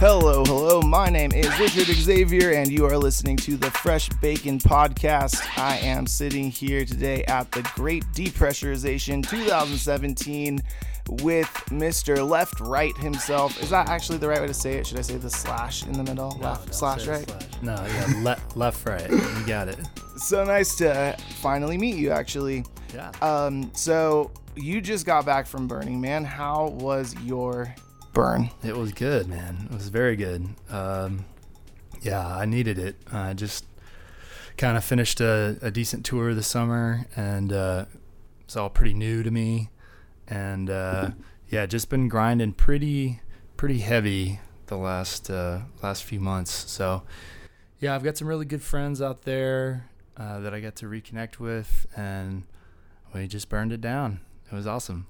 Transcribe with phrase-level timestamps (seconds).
[0.00, 0.80] Hello, hello.
[0.80, 5.46] My name is Richard Xavier, and you are listening to the Fresh Bakin' Podcast.
[5.58, 10.58] I am sitting here today at the Great Depressurization 2017
[11.22, 12.26] with Mr.
[12.26, 13.62] Left Right himself.
[13.62, 14.86] Is that actually the right way to say it?
[14.86, 16.30] Should I say the slash in the middle?
[16.40, 17.28] Left slash right?
[17.28, 17.60] Slash.
[17.60, 19.10] No, yeah, left, left, right.
[19.10, 19.80] You got it.
[20.16, 22.64] So nice to finally meet you, actually.
[22.94, 23.10] Yeah.
[23.20, 26.24] Um, so you just got back from Burning Man.
[26.24, 27.74] How was your
[28.12, 28.50] burn?
[28.62, 29.68] It was good, man.
[29.70, 30.48] It was very good.
[30.68, 31.24] Um,
[32.02, 32.96] yeah, I needed it.
[33.12, 33.64] I just
[34.56, 37.86] kind of finished a, a decent tour this summer, and uh,
[38.42, 39.70] it's all pretty new to me.
[40.28, 41.10] And uh,
[41.48, 43.20] yeah, just been grinding pretty,
[43.56, 46.70] pretty heavy the last uh, last few months.
[46.70, 47.02] So
[47.80, 51.38] yeah, I've got some really good friends out there uh, that I got to reconnect
[51.38, 52.44] with, and
[53.14, 54.20] we just burned it down.
[54.50, 55.06] It was awesome.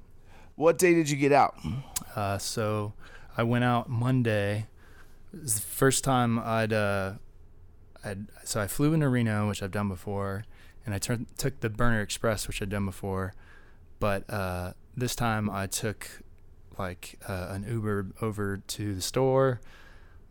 [0.60, 1.56] What day did you get out?
[2.14, 2.92] Uh, so
[3.34, 4.66] I went out Monday.
[5.32, 7.14] It was the first time I'd, uh,
[8.04, 10.44] I'd so I flew into Reno, which I've done before,
[10.84, 13.32] and I tur- took the Burner Express, which I'd done before,
[14.00, 16.20] but uh, this time I took
[16.76, 19.62] like uh, an Uber over to the store,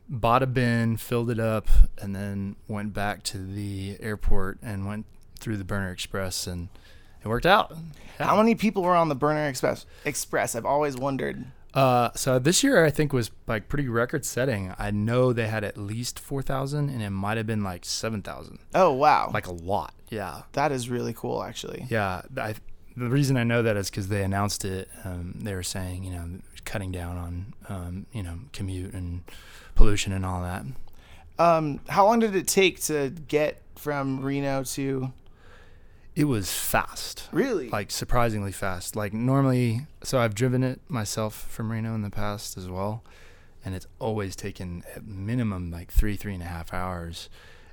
[0.08, 1.68] bought a bin, filled it up,
[2.00, 5.08] and then went back to the airport and went
[5.40, 6.70] through the Burner Express, and
[7.24, 7.76] it worked out.
[8.20, 9.86] How many people were on the Burner Express?
[10.06, 10.56] Express.
[10.56, 11.46] I've always wondered.
[11.74, 14.74] Uh, so this year I think was like pretty record setting.
[14.80, 18.22] I know they had at least four thousand, and it might have been like seven
[18.22, 18.60] thousand.
[18.74, 19.94] Oh wow, Like a lot.
[20.10, 21.86] Yeah, that is really cool, actually.
[21.90, 22.24] yeah.
[22.36, 22.56] I,
[22.98, 24.90] the reason I know that is because they announced it.
[25.06, 26.28] Um, they were saying, you know,
[26.66, 29.22] cutting down on, um, you know, commute and
[29.76, 30.66] pollution and all that.
[31.38, 35.14] Um, how long did it take to get from Reno to?
[36.20, 37.30] It was fast.
[37.32, 37.70] Really?
[37.70, 38.94] like surprisingly fast.
[38.94, 43.06] Like normally, so I've driven it myself from Reno in the past as well,
[43.64, 47.30] and it's always taken at minimum like three, three and a half hours.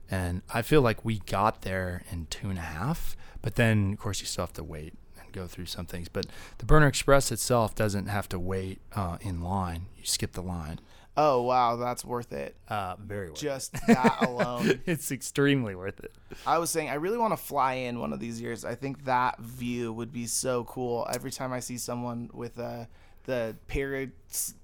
[0.08, 3.98] And I feel like we got there in two and a half, but then of
[3.98, 6.08] course you still have to wait and go through some things.
[6.08, 6.26] But
[6.58, 9.86] the Burner Express itself doesn't have to wait uh, in line.
[9.98, 10.78] You skip the line.
[11.16, 12.56] Oh wow, that's worth it.
[12.68, 13.36] Uh, very well.
[13.36, 14.80] Just that alone.
[14.86, 16.12] it's extremely worth it.
[16.46, 18.64] I was saying I really want to fly in one of these years.
[18.64, 21.06] I think that view would be so cool.
[21.14, 22.84] Every time I see someone with uh,
[23.24, 24.08] the para,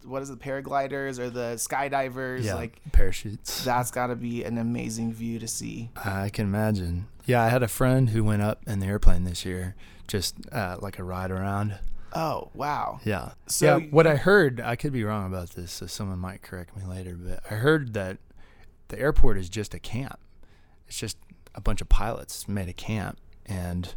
[0.04, 3.64] what is it, paragliders or the skydivers, Yeah, like parachutes.
[3.64, 5.90] that's got to be an amazing view to see.
[6.04, 7.06] I can imagine.
[7.24, 9.74] Yeah, I had a friend who went up in the airplane this year,
[10.06, 11.78] just uh, like a ride around.
[12.14, 13.00] Oh wow.
[13.04, 13.32] Yeah.
[13.46, 13.86] So yeah.
[13.90, 17.16] What I heard, I could be wrong about this, so someone might correct me later,
[17.18, 18.18] but I heard that
[18.88, 20.18] the airport is just a camp.
[20.86, 21.16] It's just
[21.54, 23.94] a bunch of pilots made a camp, and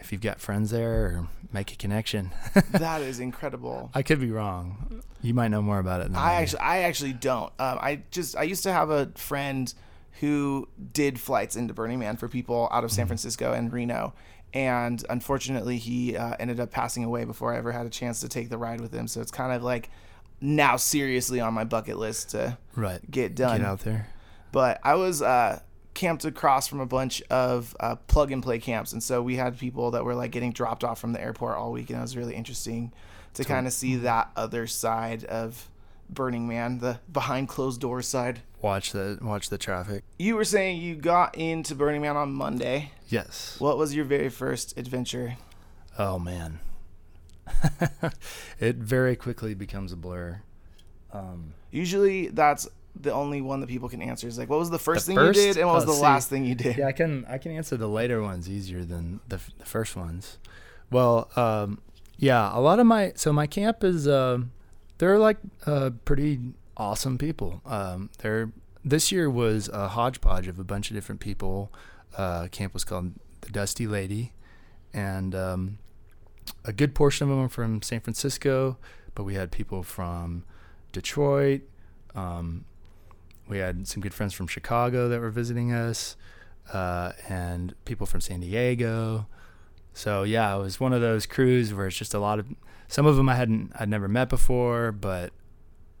[0.00, 2.30] if you've got friends there, or make a connection.
[2.72, 3.90] That is incredible.
[3.94, 5.02] I could be wrong.
[5.20, 6.08] You might know more about it.
[6.08, 6.42] Than I me.
[6.42, 7.52] actually, I actually don't.
[7.58, 9.72] Um, I just, I used to have a friend
[10.20, 14.14] who did flights into Burning Man for people out of San Francisco and Reno,
[14.52, 18.28] and unfortunately, he uh, ended up passing away before I ever had a chance to
[18.28, 19.06] take the ride with him.
[19.06, 19.90] So it's kind of like
[20.40, 23.00] now seriously on my bucket list to right.
[23.10, 23.58] get done.
[23.58, 24.08] Get out there.
[24.50, 25.60] But I was uh,
[25.94, 29.58] camped across from a bunch of uh, plug and play camps, and so we had
[29.58, 32.16] people that were like getting dropped off from the airport all week, and it was
[32.16, 32.92] really interesting
[33.34, 35.68] to kind of see that other side of
[36.10, 38.40] Burning Man, the behind closed doors side.
[38.62, 40.04] Watch the watch the traffic.
[40.18, 42.92] You were saying you got into Burning Man on Monday.
[43.08, 43.56] Yes.
[43.60, 45.36] What was your very first adventure?
[45.98, 46.60] Oh man,
[48.60, 50.42] it very quickly becomes a blur.
[51.12, 52.68] Um, Usually, that's
[53.00, 54.26] the only one that people can answer.
[54.26, 55.38] Is like, what was the first The thing first?
[55.38, 56.76] you did, and what was Oh, the see, last thing you did?
[56.78, 60.38] yeah, I can I can answer the later ones easier than the, the first ones.
[60.90, 61.80] Well, um,
[62.16, 64.52] yeah, a lot of my so my camp is um
[64.98, 66.40] they're like uh, pretty
[66.76, 67.60] awesome people.
[67.64, 68.50] Um, they're
[68.84, 71.72] this year was a hodgepodge of a bunch of different people.
[72.16, 74.32] Uh, camp was called the Dusty Lady,
[74.92, 75.78] and um,
[76.64, 78.78] a good portion of them are from San Francisco,
[79.14, 80.44] but we had people from
[80.92, 81.62] Detroit.
[82.14, 82.64] Um,
[83.48, 86.16] we had some good friends from Chicago that were visiting us,
[86.72, 89.26] uh, and people from San Diego.
[89.92, 92.46] So yeah, it was one of those crews where it's just a lot of
[92.88, 95.32] some of them I hadn't I'd never met before, but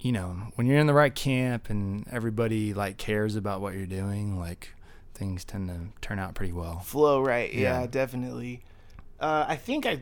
[0.00, 3.86] you know, when you're in the right camp and everybody like cares about what you're
[3.86, 4.74] doing, like
[5.14, 6.78] things tend to turn out pretty well.
[6.80, 7.52] Flow, right?
[7.52, 7.86] Yeah, Yeah.
[7.88, 8.62] definitely.
[9.18, 10.00] Uh, I think I,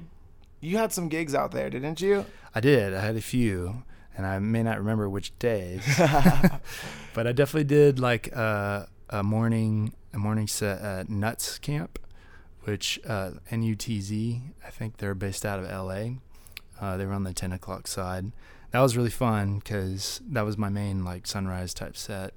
[0.61, 2.27] you had some gigs out there, didn't you?
[2.55, 2.93] I did.
[2.93, 3.83] I had a few,
[4.15, 5.83] and I may not remember which days,
[7.15, 11.99] but I definitely did like uh, a morning a morning set at Nuts Camp,
[12.65, 14.41] which uh, NUTZ.
[14.67, 16.17] I think they're based out of LA.
[16.81, 18.33] Uh, they were on the ten o'clock side.
[18.73, 22.35] that was really fun because that was my main like sunrise type set,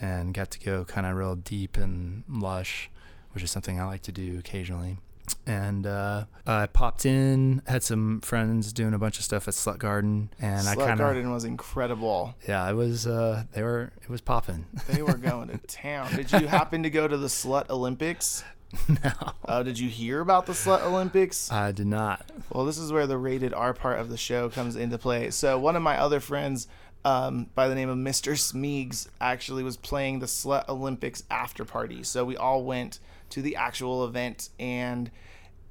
[0.00, 2.90] and got to go kind of real deep and lush,
[3.32, 4.98] which is something I like to do occasionally.
[5.44, 9.78] And uh, I popped in, had some friends doing a bunch of stuff at Slut
[9.78, 12.36] Garden, and Slut I kind of Garden was incredible.
[12.46, 14.66] yeah, it was uh, they were it was popping.
[14.88, 16.14] They were going to town.
[16.14, 18.44] Did you happen to go to the Slut Olympics?
[18.88, 19.12] no,
[19.44, 21.50] Uh, did you hear about the Slut Olympics?
[21.52, 22.30] I did not.
[22.52, 25.30] Well, this is where the rated R part of the show comes into play.
[25.30, 26.66] So one of my other friends,
[27.04, 28.32] um, by the name of Mr.
[28.32, 32.02] Smeegs, actually was playing the Slut Olympics after party.
[32.02, 32.98] So we all went
[33.30, 35.10] to the actual event, and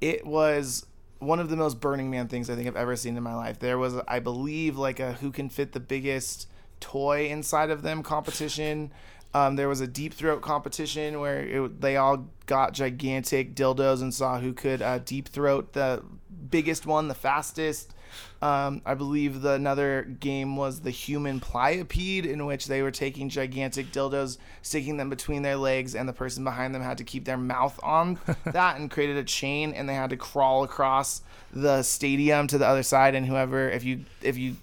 [0.00, 0.86] it was
[1.18, 3.58] one of the most Burning Man things I think I've ever seen in my life.
[3.58, 6.48] There was, I believe, like a who can fit the biggest
[6.80, 8.90] toy inside of them competition.
[9.36, 14.14] Um, there was a deep throat competition where it, they all got gigantic dildos and
[14.14, 16.02] saw who could uh, deep throat the
[16.48, 17.92] biggest one the fastest.
[18.40, 23.28] Um, I believe the another game was the human pliopede, in which they were taking
[23.28, 27.26] gigantic dildos, sticking them between their legs, and the person behind them had to keep
[27.26, 31.20] their mouth on that and created a chain, and they had to crawl across
[31.52, 33.14] the stadium to the other side.
[33.14, 34.56] And whoever, if you if you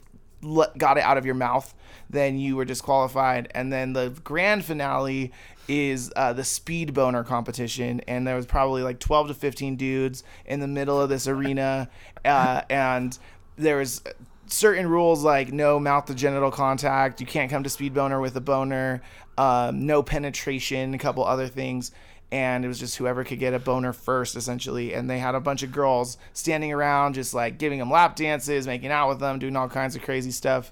[0.79, 1.75] got it out of your mouth,
[2.13, 3.49] then you were disqualified.
[3.53, 5.33] And then the grand finale
[5.67, 10.23] is uh, the speed boner competition, and there was probably like 12 to 15 dudes
[10.45, 11.89] in the middle of this arena,
[12.25, 13.17] uh, and
[13.55, 14.01] there was
[14.47, 18.35] certain rules like no mouth to genital contact, you can't come to speed boner with
[18.35, 19.01] a boner,
[19.37, 21.91] um, no penetration, a couple other things.
[22.31, 24.95] And it was just whoever could get a boner first, essentially.
[24.95, 28.65] And they had a bunch of girls standing around, just like giving them lap dances,
[28.65, 30.71] making out with them, doing all kinds of crazy stuff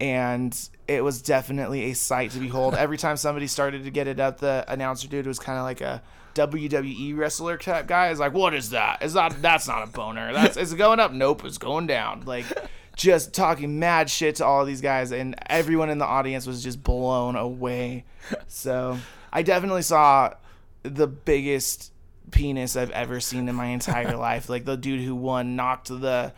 [0.00, 2.74] and it was definitely a sight to behold.
[2.78, 5.80] Every time somebody started to get it up, the announcer dude was kind of like
[5.80, 6.02] a
[6.34, 8.10] WWE wrestler type guy.
[8.10, 9.02] Is like, what is that?
[9.02, 10.32] Is that that's not a boner?
[10.32, 11.12] That's is it going up?
[11.12, 12.24] Nope, it's going down.
[12.24, 12.46] Like,
[12.96, 16.82] just talking mad shit to all these guys, and everyone in the audience was just
[16.82, 18.04] blown away.
[18.48, 18.98] So
[19.32, 20.34] I definitely saw
[20.82, 21.92] the biggest
[22.30, 24.48] penis I've ever seen in my entire life.
[24.48, 26.32] Like the dude who won knocked the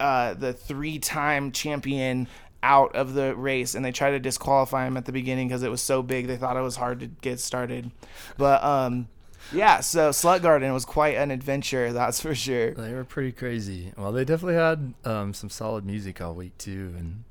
[0.00, 2.28] uh, the three time champion
[2.64, 5.70] out of the race and they tried to disqualify him at the beginning because it
[5.70, 7.90] was so big they thought it was hard to get started
[8.38, 9.06] but um
[9.52, 13.92] yeah so slut garden was quite an adventure that's for sure They were pretty crazy.
[13.98, 17.24] Well, they definitely had um, some solid music all week too, and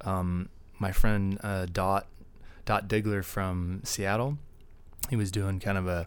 [0.00, 0.48] um,
[0.78, 2.06] my friend uh, Dot
[2.64, 4.38] Dot Diggler from Seattle,
[5.10, 6.06] he was doing kind of a,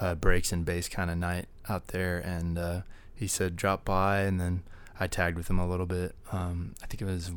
[0.00, 2.80] a breaks and bass kind of night out there, and uh,
[3.14, 4.62] he said drop by, and then
[4.98, 6.16] I tagged with him a little bit.
[6.32, 7.30] Um, I think it was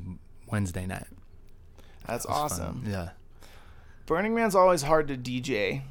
[0.51, 1.07] Wednesday night.
[2.05, 2.43] that's was fun.
[2.67, 3.09] awesome Yeah.
[4.05, 5.81] burning man's always hard to dj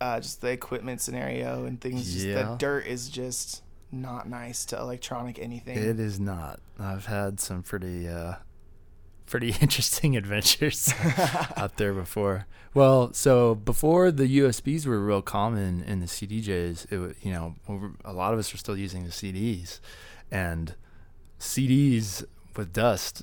[0.00, 3.62] uh just the equipment scenario and things just the dirt is just
[3.92, 6.60] not nice to electronic anything It is not.
[6.78, 8.34] I've had some pretty uh
[9.26, 10.92] pretty interesting adventures
[11.56, 12.46] out there before.
[12.72, 17.54] Well, so before the USBs were real common in the CDJs, it you know,
[18.04, 19.80] a lot of us were still using the CDs
[20.30, 20.74] and
[21.40, 22.24] CDs
[22.56, 23.22] with dust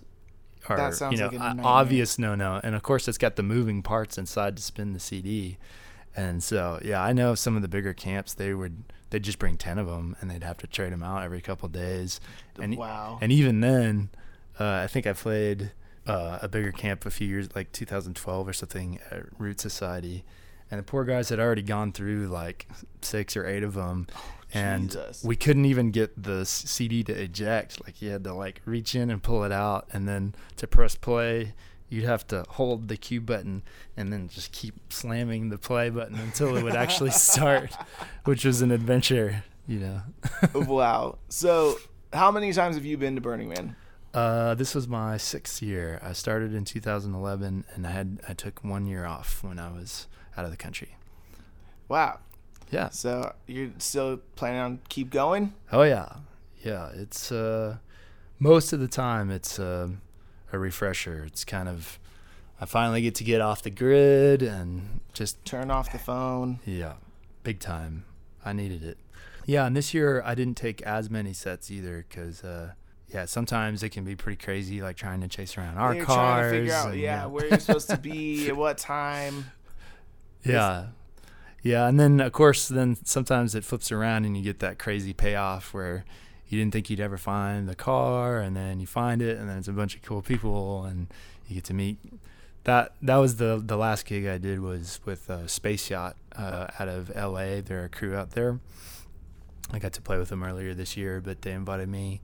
[0.69, 3.44] are That sounds you know like obvious no no and of course it's got the
[3.44, 5.58] moving parts inside to spin the CD
[6.16, 9.58] and so yeah I know some of the bigger camps they would they'd just bring
[9.58, 12.19] 10 of them and they'd have to trade them out every couple days.
[12.60, 13.18] And wow.
[13.22, 14.10] and even then
[14.60, 15.72] uh, I think I played
[16.06, 20.24] uh, a bigger camp a few years like 2012 or something at Root Society.
[20.70, 22.68] And the poor guys had already gone through like
[23.01, 24.08] six or eight of them
[24.54, 25.24] and Jesus.
[25.24, 27.84] we couldn't even get the CD to eject.
[27.86, 30.96] Like you had to like reach in and pull it out, and then to press
[30.96, 31.54] play,
[31.89, 33.63] you'd have to hold the cue button
[33.96, 37.72] and then just keep slamming the play button until it would actually start,
[38.25, 40.01] which was an adventure, you know.
[40.54, 41.77] wow so
[42.13, 43.75] how many times have you been to burning man
[44.13, 46.00] Uh, this was my sixth year.
[46.01, 50.08] I started in 2011, and I had I took one year off when I was
[50.36, 50.96] out of the country.
[51.88, 52.20] wow
[52.69, 52.89] Yeah.
[52.89, 56.17] so you're still planning on keep going Oh yeah,
[56.63, 56.89] yeah.
[56.93, 57.77] It's uh,
[58.39, 59.89] most of the time it's uh,
[60.51, 61.24] a refresher.
[61.25, 61.97] It's kind of
[62.59, 66.93] I finally get to get off the grid and just turn off the phone yeah,
[67.43, 68.05] big time.
[68.43, 68.97] I needed it.
[69.45, 72.71] Yeah, and this year I didn't take as many sets either because uh,
[73.13, 76.05] yeah, sometimes it can be pretty crazy, like trying to chase around our cars.
[76.05, 77.29] trying to figure out and, yeah know.
[77.29, 79.45] where you're supposed to be at what time
[80.43, 80.88] Yeah.
[81.64, 85.14] Yeah, and then of course then sometimes it flips around and you get that crazy
[85.14, 86.06] payoff where
[86.48, 89.58] you didn't think you'd ever find the car and then you find it and then
[89.58, 91.08] it's a bunch of cool people and
[91.48, 91.98] you get to meet
[92.68, 96.68] that that was the the last gig I did was with uh, Space Yacht uh,
[96.78, 97.62] out of LA.
[97.62, 98.60] They're a crew out there.
[99.72, 102.20] I got to play with them earlier this year, but they invited me.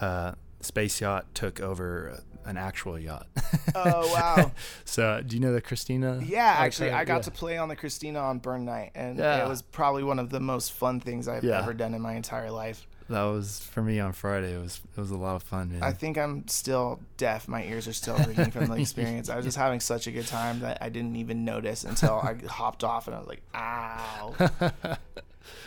[0.00, 3.26] Uh, space yacht took over uh, an actual yacht.
[3.74, 4.50] Oh wow!
[4.84, 6.20] so, do you know the Christina?
[6.24, 6.90] Yeah, actually.
[6.90, 7.20] Uh, I got Yeah.
[7.22, 9.44] to play on the Christina on burn night, and Yeah.
[9.44, 11.58] it was probably one of the most fun things I've Yeah.
[11.60, 12.86] ever done in my entire life.
[13.08, 14.54] That was for me on Friday.
[14.54, 15.82] It was it was a lot of fun, man.
[15.82, 17.46] I think I'm still deaf.
[17.46, 19.28] My ears are still ringing from the experience.
[19.28, 22.34] I was just having such a good time that I didn't even notice until I
[22.48, 24.34] hopped off and I was like, ow.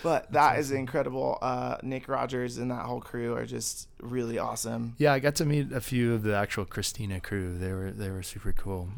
[0.03, 1.37] But that is incredible.
[1.41, 4.95] Uh, Nick Rogers and that whole crew are just really awesome.
[4.97, 7.57] yeah, I got to meet a few of the actual Christina crew.
[7.57, 8.89] They were they were super cool.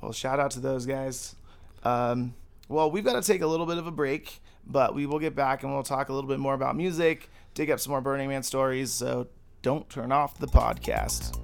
[0.00, 1.34] Well, shout out to those guys.
[1.84, 2.34] Um,
[2.68, 5.34] well, we've got to take a little bit of a break, but we will get
[5.34, 8.28] back and we'll talk a little bit more about music, dig up some more Burning
[8.28, 8.92] Man stories.
[8.92, 9.28] So
[9.62, 11.36] don't turn off the podcast.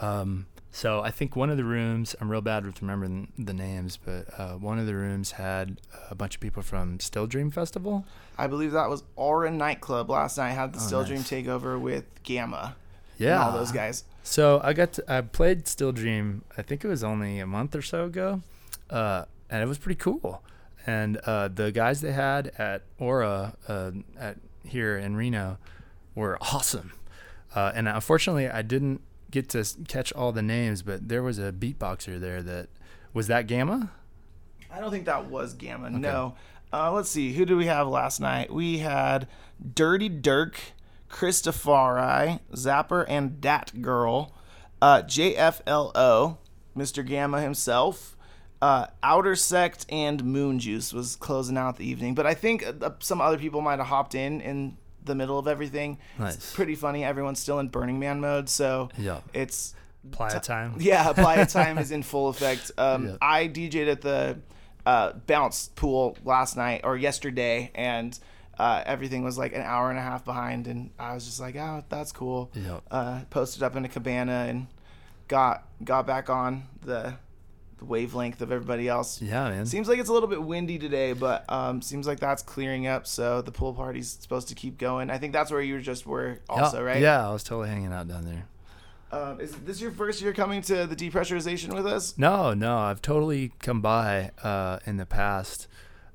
[0.00, 3.96] Um, so I think one of the rooms, I'm real bad with remembering the names,
[3.96, 8.04] but uh, one of the rooms had a bunch of people from Still Dream Festival.
[8.36, 10.50] I believe that was Aura Nightclub last night.
[10.50, 11.08] Had the Still nice.
[11.08, 12.74] Dream takeover with Gamma.
[13.18, 14.02] Yeah, And all those guys.
[14.24, 16.42] So I got to, I played Still Dream.
[16.58, 18.40] I think it was only a month or so ago,
[18.90, 20.42] uh, and it was pretty cool.
[20.86, 25.58] And uh, the guys they had at Aura uh, at here in Reno
[26.16, 26.92] were awesome.
[27.54, 29.00] Uh, and unfortunately, I didn't
[29.34, 32.68] get to catch all the names, but there was a beatboxer there that
[33.12, 33.90] was that Gamma.
[34.70, 35.90] I don't think that was Gamma.
[35.90, 36.36] No.
[36.72, 37.32] Uh, let's see.
[37.32, 38.52] Who did we have last night?
[38.52, 39.26] We had
[39.74, 40.60] Dirty Dirk,
[41.08, 44.32] Christopher, Zapper, and Dat Girl,
[44.80, 46.38] uh, JFLO,
[46.76, 47.04] Mr.
[47.04, 48.16] Gamma himself,
[48.62, 52.14] uh, Outer Sect, and Moon Juice was closing out the evening.
[52.14, 55.46] But I think uh, some other people might have hopped in in the middle of
[55.48, 55.98] everything.
[56.18, 56.34] Nice.
[56.36, 57.04] It's pretty funny.
[57.04, 59.20] Everyone's still in Burning Man mode, so Yeah.
[59.32, 59.74] it's
[60.10, 60.76] Playa time.
[60.78, 62.70] yeah, Playa Time is in full effect.
[62.76, 63.16] Um, Yeah.
[63.22, 64.38] I DJ'd at the
[64.86, 68.18] uh, bounce pool last night or yesterday, and
[68.58, 71.56] uh, everything was like an hour and a half behind, and I was just like,
[71.56, 72.50] oh, that's cool.
[72.54, 72.80] Yeah.
[72.90, 74.66] Uh, posted up in a cabana and
[75.28, 77.14] got got back on the,
[77.78, 79.20] the wavelength of everybody else.
[79.20, 79.66] Yeah, man.
[79.66, 83.06] Seems like it's a little bit windy today, but um, seems like that's clearing up.
[83.06, 85.10] So the pool party's supposed to keep going.
[85.10, 87.00] I think that's where you were just were also, yeah, right?
[87.00, 88.46] Yeah, I was totally hanging out down there.
[89.12, 92.18] Um, is this your first year coming to the depressurization with us?
[92.18, 95.68] No, no, I've totally come by uh, in the past.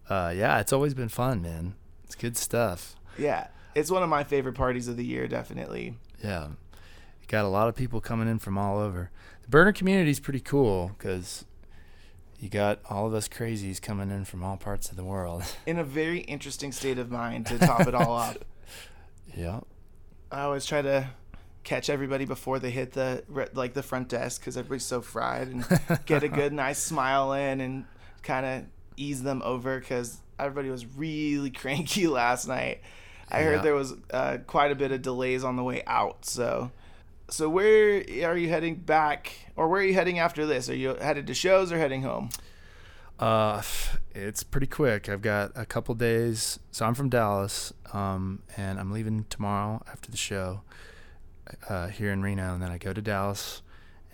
[0.09, 1.75] Uh, yeah, it's always been fun, man.
[2.03, 2.95] It's good stuff.
[3.17, 5.97] Yeah, it's one of my favorite parties of the year, definitely.
[6.21, 6.49] Yeah,
[7.29, 9.11] got a lot of people coming in from all over.
[9.43, 11.45] The burner community is pretty cool because
[12.39, 15.43] you got all of us crazies coming in from all parts of the world.
[15.65, 18.45] In a very interesting state of mind to top it all up.
[19.35, 19.59] yeah,
[20.31, 21.09] I always try to
[21.63, 25.65] catch everybody before they hit the like the front desk because everybody's so fried and
[26.05, 27.85] get a good nice smile in and
[28.23, 28.63] kind of
[28.95, 32.79] ease them over because everybody was really cranky last night.
[33.29, 33.45] I Yeah.
[33.45, 36.25] heard there was uh, quite a bit of delays on the way out.
[36.25, 36.71] So,
[37.29, 40.69] so where are you heading back, or where are you heading after this?
[40.69, 42.29] Are you headed to shows or heading home?
[43.19, 43.61] uh,
[44.15, 45.09] it's pretty quick.
[45.09, 46.59] I've got a couple days.
[46.71, 50.61] So I'm from Dallas, um, and I'm leaving tomorrow after the show
[51.67, 53.61] uh, here in Reno, and then I go to Dallas,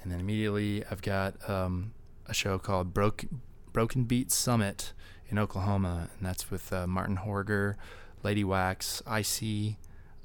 [0.02, 1.94] and then immediately I've got um,
[2.26, 3.42] a show called Broken
[3.72, 4.94] Broken Beat Summit
[5.28, 7.76] in Oklahoma, and that's with uh, Martin Horger,
[8.24, 9.76] Lady Waks, IC,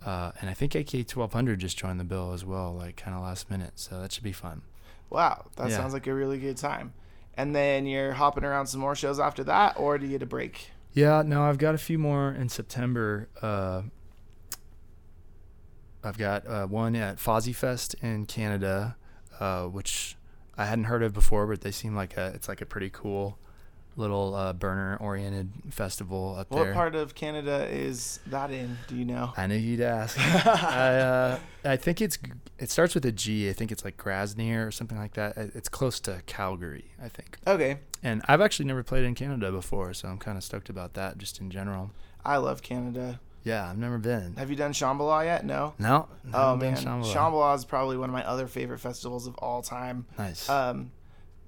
[0.05, 3.51] uh, and I think AK1200 just joined the bill as well, like kind of last
[3.51, 3.73] minute.
[3.77, 4.63] So that should be fun.
[5.11, 5.77] Wow, that Yeah.
[5.77, 6.93] sounds like a really good time.
[7.35, 10.27] And then you're hopping around some more shows after that, or do you get a
[10.27, 10.71] break?
[10.93, 13.29] Yeah, no, I've got a few more in September.
[13.41, 13.83] Uh,
[16.03, 18.97] I've got uh, one at Fozzy Fest in Canada,
[19.39, 20.17] uh, which
[20.57, 23.39] I hadn't heard of before, but they seem like a it's like a pretty cool
[24.01, 26.73] little uh, burner oriented festival up What there.
[26.73, 28.79] What part of Canada is that in?
[28.89, 29.33] Do you know?
[29.37, 30.19] I knew you'd ask.
[30.47, 32.19] I, uh, I think it's
[32.59, 33.49] it starts with a G.
[33.49, 35.37] I think it's like Grasmere or something like that.
[35.37, 37.39] It's close to Calgary, I think.
[37.47, 40.95] Okay, And I've actually never played in Canada before, so I'm kind of stoked about
[40.95, 41.91] that, just in general.
[42.25, 43.21] I love Canada.
[43.45, 44.35] Yeah, I've never been.
[44.37, 45.47] Have you done Shambhala yet?
[45.47, 45.75] No.
[45.79, 46.09] No.
[46.35, 47.15] Oh man, Shambhala.
[47.15, 50.05] Shambhala is probably one of my other favorite festivals of all time.
[50.19, 50.49] Nice.
[50.49, 50.91] Um,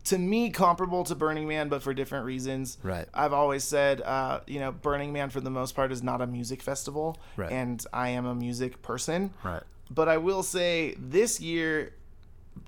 [0.05, 2.79] to me, comparable to Burning Man, but for different reasons.
[2.83, 3.07] right.
[3.15, 6.27] I've always said, uh, you know, Burning Man for the most part is not a
[6.27, 7.53] music festival, Right.
[7.53, 9.33] and I am a music person.
[9.45, 9.63] Right.
[9.91, 11.95] But I will say this year,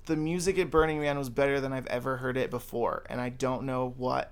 [0.07, 3.31] the music at Burning Man was better than I've ever heard it before, and I
[3.31, 4.31] don't know what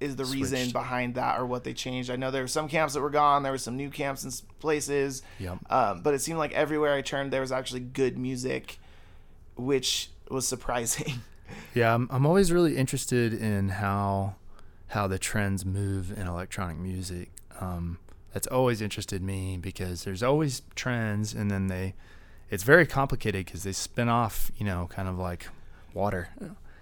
[0.00, 2.10] is the reason behind that or what they changed.
[2.10, 4.42] I know there were some camps that were gone, there were some new camps and
[4.60, 5.58] places, Yep.
[5.70, 8.78] um, but it seemed like everywhere I turned there was actually good music,
[9.56, 11.14] which was surprising.
[11.74, 14.36] Yeah, I'm, I'm always really interested in how
[14.88, 17.30] how the trends move in electronic music.
[17.60, 17.98] Um,
[18.32, 21.94] that's always interested me because there's always trends, and then they
[22.50, 25.48] it's very complicated because they spin off, you know, kind of like
[25.92, 26.28] water.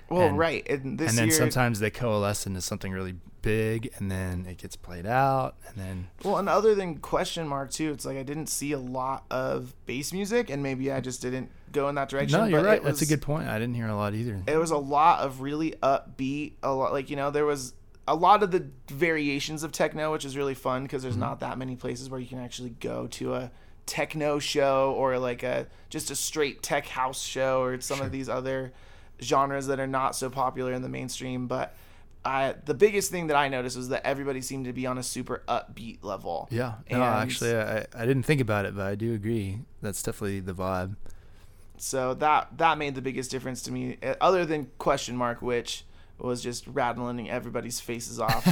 [0.09, 3.91] Well, And- right, and this and then year, sometimes they coalesce into something really big,
[3.97, 7.93] and then it gets played out, and then Well, and other than question mark too,
[7.93, 11.51] it's like I didn't see a lot of bass music, and maybe I just didn't
[11.73, 12.39] go in that direction.
[12.41, 12.79] no, you're but right.
[12.79, 13.49] it That's a good point.
[13.49, 14.41] I didn't hear a lot either.
[14.47, 17.75] It was a lot of really upbeat, a lot like you know there was
[18.09, 21.09] a lot of the variations of techno, which is really fun because Mm-hmm.
[21.11, 23.51] there's not that many places where you can actually go to a
[23.87, 28.07] techno show or like a just a straight tech house show or some Sure.
[28.07, 28.73] of these other
[29.21, 31.75] genres that are not so popular in the mainstream, but.
[32.25, 35.03] I, the biggest thing that I noticed was that everybody seemed to be on a
[35.03, 36.47] super upbeat level.
[36.53, 36.75] Yeah.
[36.89, 39.59] No, And- actually, I, I didn't think about it, but I do agree.
[39.81, 40.95] That's definitely the vibe.
[41.77, 45.85] So that that made the biggest difference to me, uh, other than question mark, which
[46.19, 48.47] was just rattling everybody's faces off.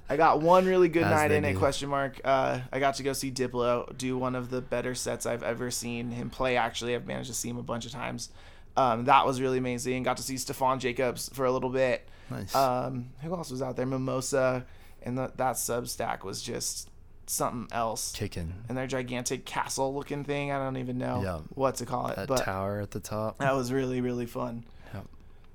[0.08, 1.58] I got one really good As night in at do.
[1.58, 2.20] question mark.
[2.24, 5.70] Uh, I got to go see Diplo do one of the better sets I've ever
[5.70, 6.56] seen him play.
[6.56, 8.30] Actually, I've managed to see him a bunch of times.
[8.76, 10.02] Um, that was really amazing.
[10.04, 12.08] Got to see Stefan Jacobs for a little bit.
[12.30, 12.54] Nice.
[12.54, 13.84] Um, who else was out there?
[13.84, 14.64] Mimosa,
[15.02, 16.88] and the, that Substack was just
[17.32, 18.12] something else.
[18.12, 20.52] Kicking And their gigantic castle-looking thing.
[20.52, 21.38] I don't even know Yeah.
[21.54, 23.38] what to call it, that but tower at the top.
[23.38, 24.64] that was really really fun.
[24.92, 25.06] Yep.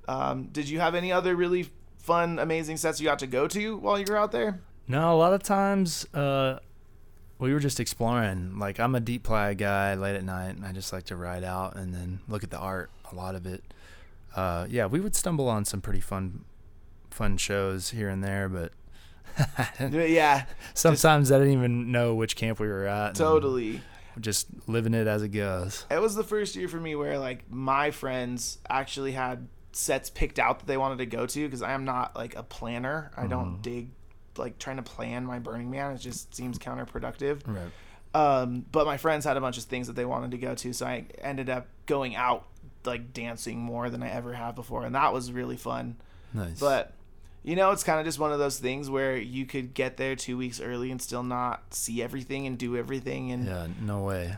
[0.08, 3.76] Um, did you have any other really fun, amazing sets you got to go to
[3.76, 4.60] while you were out there?
[4.88, 6.58] No, a lot of times uh,
[7.38, 8.58] we were just exploring.
[8.58, 11.44] Like I'm a deep play guy late at night, and I just like to ride
[11.44, 12.90] out and then look at the art.
[13.12, 13.62] A lot of it.
[14.34, 16.44] Uh, yeah, we would stumble on some pretty fun,
[17.10, 18.72] fun shows here and there, but
[19.90, 23.14] yeah, sometimes I didn't even know which camp we were at.
[23.14, 23.80] totally.
[24.20, 25.84] Just living it as it goes.
[25.90, 30.40] It was the first year for me where like my friends actually had sets picked
[30.40, 33.12] out that they wanted to go to because I am not like a planner.
[33.16, 33.90] I don't dig
[34.36, 35.92] like trying to plan my Burning Man.
[35.92, 37.42] It just seems counterproductive.
[37.46, 37.70] Right.
[38.14, 40.72] Um, but my friends had a bunch of things that they wanted to go to,
[40.72, 42.46] so I ended up going out
[42.84, 45.96] like dancing more than I ever have before, and that was really fun.
[46.32, 46.58] Nice.
[46.58, 46.94] But
[47.48, 50.14] you know, it's kind of just one of those things where you could get there
[50.14, 54.36] two weeks early and still not see everything and do everything, and yeah, no way.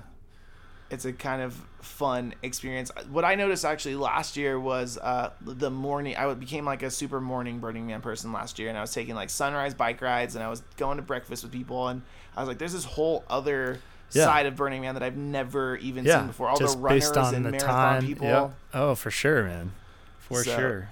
[0.90, 2.90] it's a kind of fun experience.
[3.10, 6.16] What I noticed actually last year was uh, the morning.
[6.16, 9.14] I became like a super morning Burning Man person last year, and I was taking
[9.16, 12.02] like sunrise bike rides, and I was going to breakfast with people, and
[12.36, 13.80] I was like, "There's this whole other."
[14.12, 14.24] Yeah.
[14.24, 16.48] Side of Burning Man that I've never even Yeah, seen before.
[16.48, 17.68] All just the runners based on and the marathon
[18.00, 18.06] time.
[18.06, 18.26] people.
[18.26, 18.50] Yep.
[18.74, 19.70] Oh, for sure, man.
[20.18, 20.88] For So- sure.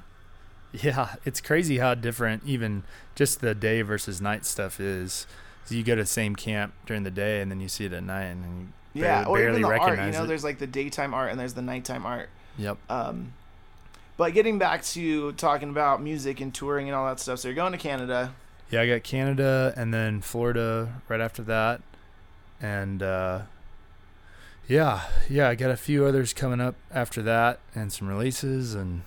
[0.72, 2.82] Yeah, it's crazy how different even
[3.14, 5.26] just the day versus night stuff is.
[5.64, 7.92] 'Cause you go to the same camp during the day and then you see it
[7.92, 9.98] at night and you Yeah, barely, or even barely the art.
[10.06, 10.26] You know, it.
[10.26, 12.28] there's like the daytime art and there's the nighttime art.
[12.56, 12.78] Yep.
[12.90, 13.32] Um,
[14.16, 17.54] but getting back to talking about music and touring and all that stuff, so you're
[17.54, 18.32] going to Canada.
[18.70, 21.80] Yeah, I got Canada and then Florida right after that.
[22.60, 23.42] And uh
[24.66, 29.02] yeah, yeah, I got a few others coming up after that and some releases and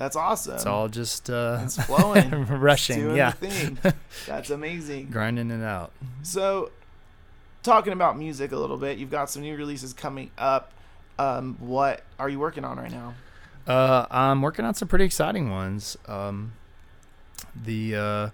[0.00, 0.54] That's awesome.
[0.54, 2.30] it's all just uh It's flowing.
[2.46, 3.14] Rushing.
[3.14, 3.34] yeah.
[4.26, 5.10] That's amazing.
[5.10, 5.92] Grinding it out.
[6.22, 6.70] So,
[7.62, 10.72] talking about music a little bit, you've got some new releases coming up.
[11.18, 13.12] Um, what are you working on right now?
[13.66, 15.98] Uh, I'm working on some pretty exciting ones.
[16.08, 16.54] Um,
[17.54, 18.30] the uh,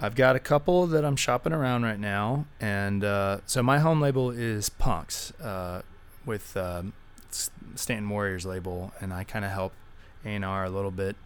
[0.00, 4.00] I've got a couple that I'm shopping around right now, and uh, so my home
[4.00, 5.82] label is Punks uh,
[6.24, 6.92] with um,
[7.74, 9.72] Stanton Warriors label, and I kind of help
[10.24, 11.16] A&R a little bit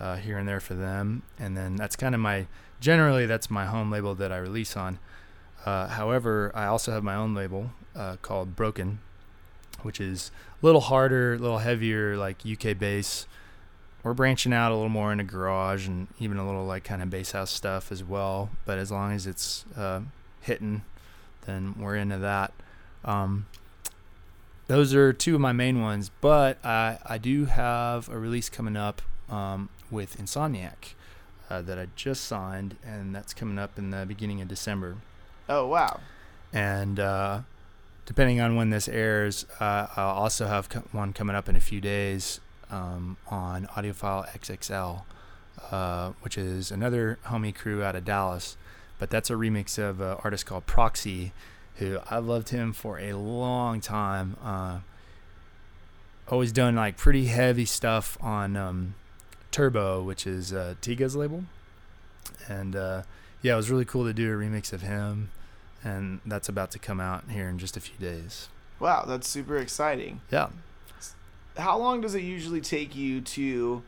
[0.00, 2.46] uh, here and there for them, and then that's kind of my
[2.80, 4.98] generally that's my home label that I release on.
[5.64, 8.98] Uh, however, I also have my own label uh, called Broken,
[9.82, 13.26] which is a little harder, a little heavier, like UK bass.
[14.02, 17.10] We're branching out a little more into garage and even a little like kind of
[17.10, 18.50] bass house stuff as well.
[18.66, 20.00] But as long as it's uh,
[20.40, 20.82] hitting,
[21.46, 22.52] then we're into that.
[23.04, 23.46] Um,
[24.72, 28.74] those are two of my main ones, but I, I do have a release coming
[28.74, 30.94] up um, with Insomniac
[31.50, 34.96] uh, that I just signed, and that's coming up in the beginning of December.
[35.46, 36.00] Oh wow.
[36.54, 37.40] And uh,
[38.06, 41.60] depending on when this airs, uh, I'll also have co- one coming up in a
[41.60, 45.02] few days um, on Audiophile XXL,
[45.70, 48.56] uh, which is another homie crew out of Dallas.
[48.98, 51.34] But that's a remix of an artist called Proxy,
[51.76, 54.36] who I've loved him for a long time.
[54.42, 54.80] Uh,
[56.28, 58.94] always done like pretty heavy stuff on um,
[59.50, 61.44] Turbo, which is uh, Tiga's label.
[62.48, 63.02] And uh,
[63.42, 65.30] yeah, it was really cool to do a remix of him,
[65.82, 68.48] and that's about to come out here in just a few days.
[68.80, 70.20] Wow, that's super exciting.
[70.30, 70.48] Yeah.
[71.56, 73.82] How long does it usually take you to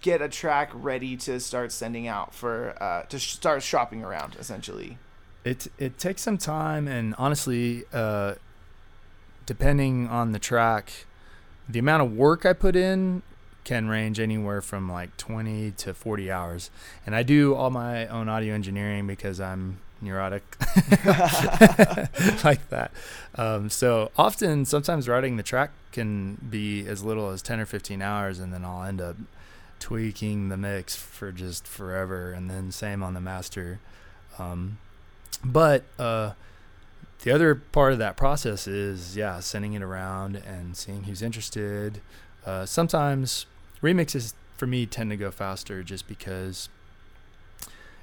[0.00, 4.36] get a track ready to start sending out for uh, to sh- start shopping around
[4.38, 4.98] essentially?
[5.44, 8.34] It it takes some time, and honestly, uh,
[9.44, 11.06] depending on the track,
[11.68, 13.22] the amount of work I put in
[13.64, 16.70] can range anywhere from like 20 to 40 hours.
[17.06, 20.42] And I do all my own audio engineering because I'm neurotic
[22.44, 22.90] like that.
[23.36, 28.02] Um, so often, sometimes writing the track can be as little as 10 or 15
[28.02, 29.16] hours, and then I'll end up
[29.78, 32.32] tweaking the mix for just forever.
[32.32, 33.78] And then same on the master.
[34.38, 34.78] Um,
[35.44, 36.32] but uh,
[37.22, 42.00] the other part of that process is, yeah, sending it around and seeing who's interested.
[42.44, 43.46] Uh, sometimes
[43.82, 46.68] remixes for me tend to go faster just because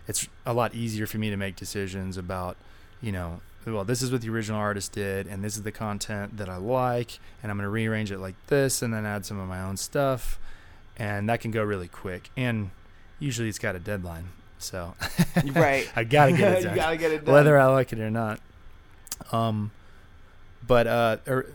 [0.07, 2.57] it's a lot easier for me to make decisions about,
[3.01, 6.37] you know, well, this is what the original artist did, and this is the content
[6.37, 9.39] that I like, and I'm going to rearrange it like this, and then add some
[9.39, 10.39] of my own stuff,
[10.97, 12.31] and that can go really quick.
[12.35, 12.71] And
[13.19, 14.29] usually it's got a deadline,
[14.59, 14.93] so
[15.53, 15.89] Right.
[15.95, 17.33] I gotta get it you done gotta get it done.
[17.33, 18.39] whether I like it or not.
[19.31, 19.71] Um,
[20.65, 21.47] but uh, or,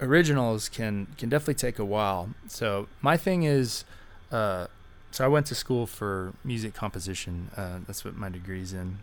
[0.00, 2.30] originals can can definitely take a while.
[2.46, 3.84] So my thing is,
[4.30, 4.66] uh,
[5.10, 7.50] so I went to school for music composition.
[7.56, 8.98] Uh, that's what my degree's in,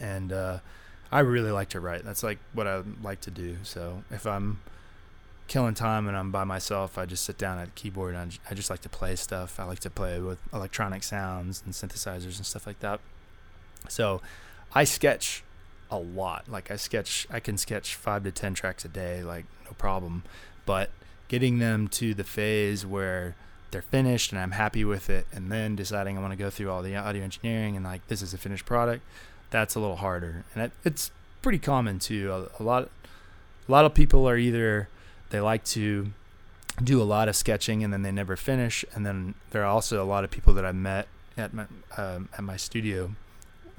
[0.00, 0.58] and uh,
[1.10, 2.04] I really like to write.
[2.04, 3.56] That's like what I like to do.
[3.62, 4.60] So if I'm
[5.46, 8.54] killing time and I'm by myself, I just sit down at the keyboard and I
[8.54, 9.60] just like to play stuff.
[9.60, 13.00] I like to play with electronic sounds and synthesizers and stuff like that.
[13.88, 14.22] So
[14.74, 15.44] I sketch
[15.90, 16.48] a lot.
[16.48, 20.24] Like I sketch, I can sketch five to ten tracks a day, like no problem.
[20.66, 20.90] But
[21.28, 23.36] getting them to the phase where
[23.70, 26.70] they're finished and I'm happy with it, and then deciding I want to go through
[26.70, 29.02] all the audio engineering and like this is a finished product,
[29.50, 30.44] that's a little harder.
[30.54, 31.10] And it, it's
[31.42, 32.32] pretty common too.
[32.32, 32.88] A, a lot,
[33.68, 34.88] a lot of people are either
[35.34, 36.12] they like to
[36.84, 40.00] do a lot of sketching and then they never finish, and then there are also
[40.00, 41.66] a lot of people that I met at my
[41.96, 43.16] um, at my studio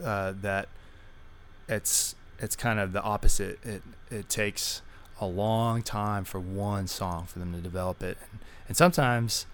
[0.03, 0.67] uh, that
[1.69, 3.57] it's it's kind of the opposite.
[3.63, 4.81] It it takes
[5.21, 9.45] a long time for one song for them to develop it, and, and sometimes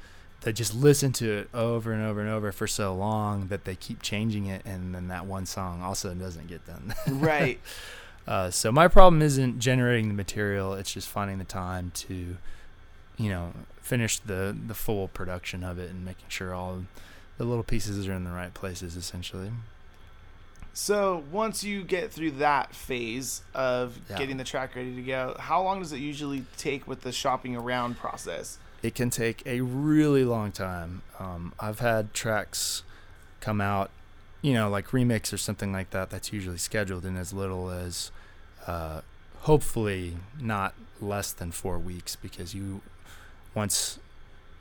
[0.41, 3.75] they just listen to it over and over and over for so long that they
[3.75, 6.95] keep changing it, and then that one song also doesn't get done.
[7.07, 7.59] right.
[8.27, 12.37] Uh, so my problem isn't generating the material; it's just finding the time to,
[13.17, 16.83] you know, finish the the full production of it and making sure all
[17.37, 18.95] the little pieces are in the right places.
[18.95, 19.51] Essentially,
[20.73, 24.17] So once you get through that phase of Yeah.
[24.17, 27.55] getting the track ready to go, how long does it usually take with the shopping
[27.55, 28.57] around process?
[28.83, 31.03] it can take a really long time.
[31.19, 32.81] Um, I've had tracks
[33.39, 33.91] come out,
[34.41, 36.09] you know, like remix or something like that.
[36.09, 38.11] That's usually scheduled in as little as,
[38.67, 39.01] uh,
[39.41, 42.81] hopefully, not less than four weeks, because you,
[43.53, 43.99] once,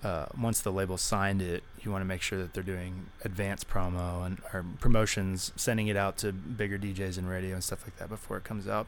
[0.02, 3.64] uh, once the label signed it, you want to make sure that they're doing advance
[3.64, 7.96] promo and or promotions, sending it out to bigger DJs and radio and stuff like
[7.98, 8.86] that before it comes out.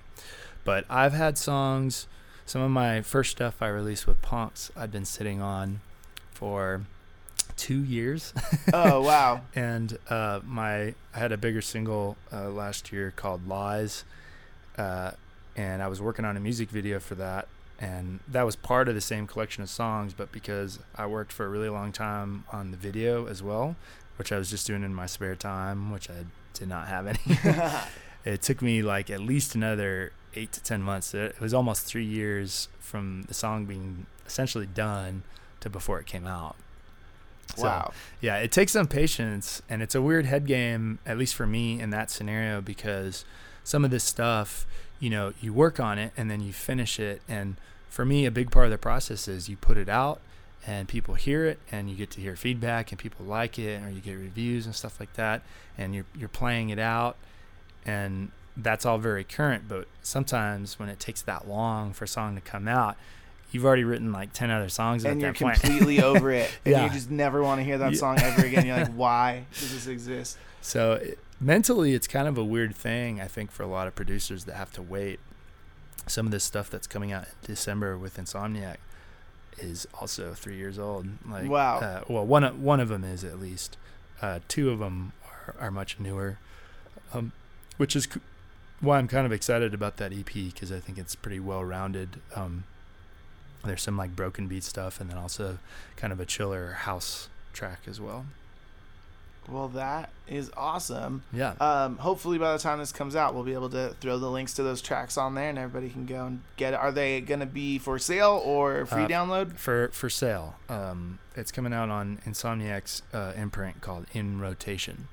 [0.64, 2.06] But I've had songs
[2.44, 5.80] some of my first stuff I released with Punks, I've been sitting on
[6.32, 6.82] for
[7.56, 8.32] two years,
[8.72, 9.42] Oh wow.
[9.54, 14.04] and uh, my I had a bigger single uh, last year called Lies,
[14.76, 15.12] uh,
[15.56, 18.94] and I was working on a music video for that, and that was part of
[18.94, 20.14] the same collection of songs.
[20.14, 23.76] But because I worked for a really long time on the video as well,
[24.16, 27.38] which I was just doing in my spare time, which I did not have any.
[28.24, 31.14] it took me like at least another eight to ten months.
[31.14, 35.22] It was almost three years from the song being essentially done
[35.60, 36.56] to before it came out.
[37.56, 37.92] So, wow.
[38.20, 41.80] Yeah, it takes some patience, and it's a weird head game, at least for me
[41.80, 43.24] in that scenario, because
[43.64, 44.66] some of this stuff,
[45.00, 47.22] you know, you work on it and then you finish it.
[47.28, 47.56] And
[47.88, 50.20] for me, a big part of the process is you put it out
[50.66, 53.90] and people hear it and you get to hear feedback and people like it or
[53.90, 55.42] you get reviews and stuff like that
[55.76, 57.16] and you're you're playing it out
[57.84, 62.34] and that's all very current but sometimes when it takes that long for a song
[62.34, 62.96] to come out
[63.54, 65.60] you've already written like 10 other songs and at you're that point.
[65.60, 66.84] completely over it and Yeah.
[66.84, 69.86] you just never want to hear that song ever again you're like why does this
[69.86, 73.86] exist So it, mentally, it's kind of a weird thing, I think, for a lot
[73.88, 75.18] of producers that have to wait.
[76.06, 78.76] Some of this stuff that's coming out in December with Insomniac
[79.58, 81.06] is also three years old.
[81.28, 81.78] Like, Wow.
[81.80, 83.76] Uh, well, one of, one of them is at least.
[84.20, 85.12] Uh, two of them
[85.48, 86.38] are, are much newer,
[87.12, 87.32] um,
[87.76, 88.20] which is c-
[88.80, 92.20] why I'm kind of excited about that EP because I think it's pretty well rounded.
[92.36, 92.64] Um,
[93.64, 95.58] there's some like broken beat stuff, and then also
[95.96, 98.24] kind of a chiller house track as well.
[99.48, 101.54] well that is awesome Yeah.
[101.60, 104.54] um, hopefully by the time this comes out we'll be able to throw the links
[104.54, 107.40] to those tracks on there and everybody can go and get it are they going
[107.40, 110.54] to be for sale or free Uh, download for for sale.
[110.68, 115.08] Um, it's coming out on Insomniac's uh, imprint called In Rotation.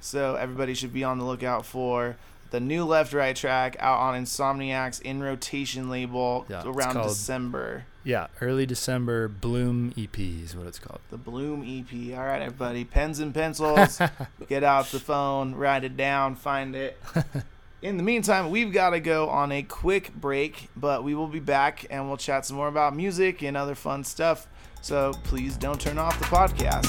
[0.00, 2.16] So everybody should be on the lookout for
[2.50, 7.84] the new left right track out on Insomniac's in rotation label Yeah, around called- December.
[8.04, 11.00] Yeah, early December Bloom EP is what it's called.
[11.10, 12.16] The Bloom EP.
[12.18, 14.00] All right, everybody, pens and pencils.
[14.48, 16.98] get out the phone, write it down, find it.
[17.82, 21.38] In the meantime, we've got to go on a quick break, but we will be
[21.38, 24.46] back and we'll chat some more about music and other fun stuff.
[24.80, 26.88] So please don't turn off the podcast.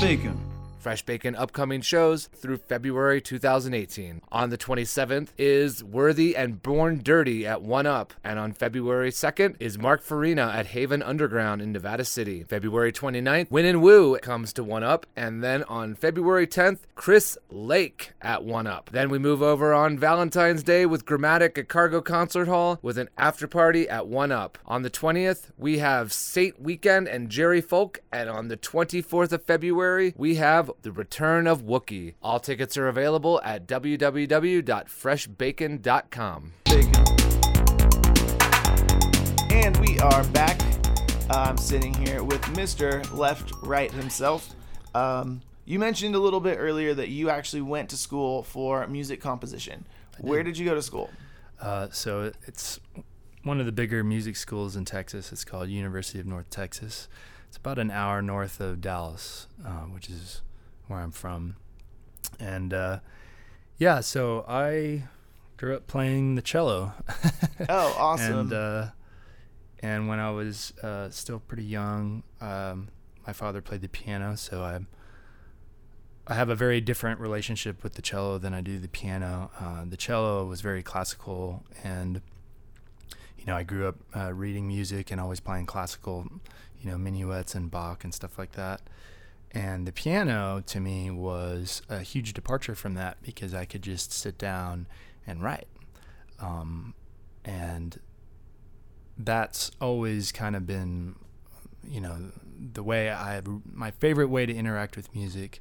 [0.00, 0.38] Bacon.
[0.80, 4.22] Fresh Bakin' upcoming shows through February 2018.
[4.32, 9.56] On the 27th is Worthy and Born Dirty at One Up, and on February 2nd
[9.60, 12.44] is Mark Farina at Haven Underground in Nevada City.
[12.44, 17.36] February 29th, Win and Woo comes to One Up, and then on February 10th, Chris
[17.50, 18.88] Lake at One Up.
[18.90, 23.10] Then we move over on Valentine's Day with Gramatik at Cargo Concert Hall with an
[23.18, 24.56] after party at One Up.
[24.64, 29.42] On the 20th, we have Saint Weekend and Jerry Folk, and on the 24th of
[29.42, 32.14] February, we have the return of Wuki.
[32.22, 36.52] All tickets are available at www.freshbacon.com.
[39.50, 40.60] And we are back.
[41.28, 43.16] I'm sitting here with Mr.
[43.16, 44.54] Left Right himself.
[44.94, 49.20] Um, you mentioned a little bit earlier that you actually went to school for music
[49.20, 49.86] composition.
[50.18, 51.10] Where did you go to school?
[51.60, 52.80] Uh, so it's
[53.42, 55.32] one of the bigger music schools in Texas.
[55.32, 57.08] It's called University of North Texas.
[57.48, 60.42] It's about an hour north of Dallas, uh, which is
[60.90, 61.56] where I'm from.
[62.38, 63.00] And uh,
[63.78, 65.04] yeah, so I
[65.56, 66.92] grew up playing the cello.
[67.68, 68.38] Oh, awesome.
[68.38, 68.86] And uh,
[69.80, 72.88] and when I was uh, still pretty young, um,
[73.26, 74.80] my father played the piano, so I
[76.26, 79.50] I have a very different relationship with the cello than I do the piano.
[79.58, 82.20] Uh, the cello was very classical, and
[83.38, 86.26] you know I grew up uh, reading music and always playing classical,
[86.80, 88.82] you know minuets and Bach and stuff like that.
[89.52, 94.12] And the piano to me was a huge departure from that because I could just
[94.12, 94.86] sit down
[95.26, 95.66] and write.
[96.40, 96.94] Um,
[97.44, 97.98] and
[99.18, 101.14] that's always kind of been
[101.86, 102.16] you know
[102.72, 103.40] the way i
[103.72, 105.60] my favorite way to interact with music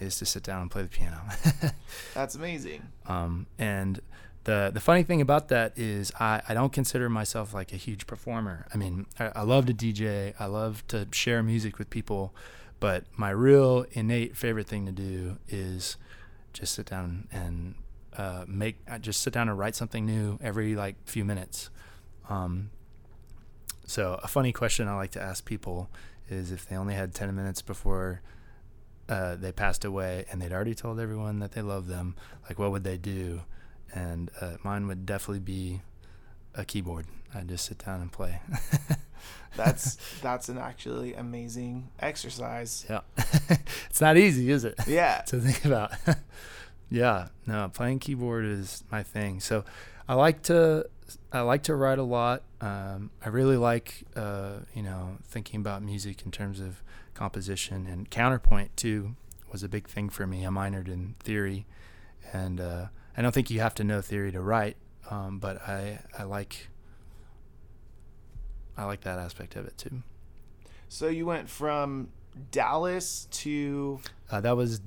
[0.00, 1.20] is to sit down and play the piano
[2.14, 2.82] That's amazing.
[3.06, 4.00] um, and
[4.44, 8.06] the the funny thing about that is I, I don't consider myself like a huge
[8.06, 12.34] performer i mean I, I love to dj i love to share music with people
[12.82, 15.96] but my real innate favorite thing to do is
[16.52, 17.76] just sit down and
[18.16, 21.70] uh, make uh, just sit down and write something new every like few minutes
[22.28, 22.70] um,
[23.86, 25.90] so a funny question I like to ask people
[26.28, 28.22] is if they only had 10 minutes before
[29.08, 32.16] uh, they passed away and they'd already told everyone that they love them,
[32.48, 33.42] like what would they do?
[33.94, 35.82] And uh, mine would definitely be
[36.54, 37.06] a keyboard.
[37.34, 38.40] I'd just sit down and play.
[39.56, 42.86] That's that's an actually amazing exercise.
[42.88, 43.00] yeah.
[43.90, 44.76] it's not easy, is it?
[44.86, 45.20] Yeah.
[45.26, 45.92] to think about.
[46.88, 49.40] yeah, no, playing keyboard is my thing.
[49.40, 49.64] So
[50.08, 50.86] I like to
[51.32, 52.42] I like to write a lot.
[52.60, 56.82] Um, I really like uh, you know thinking about music in terms of
[57.14, 59.16] composition and counterpoint too
[59.50, 60.46] was a big thing for me.
[60.46, 61.66] I minored in theory,
[62.32, 64.76] and uh, I don't think you have to know theory to write,
[65.10, 66.68] um, but I I like
[68.76, 70.02] I like that aspect of it too.
[70.88, 72.08] So you went from
[72.50, 74.80] Dallas to Uh, that was,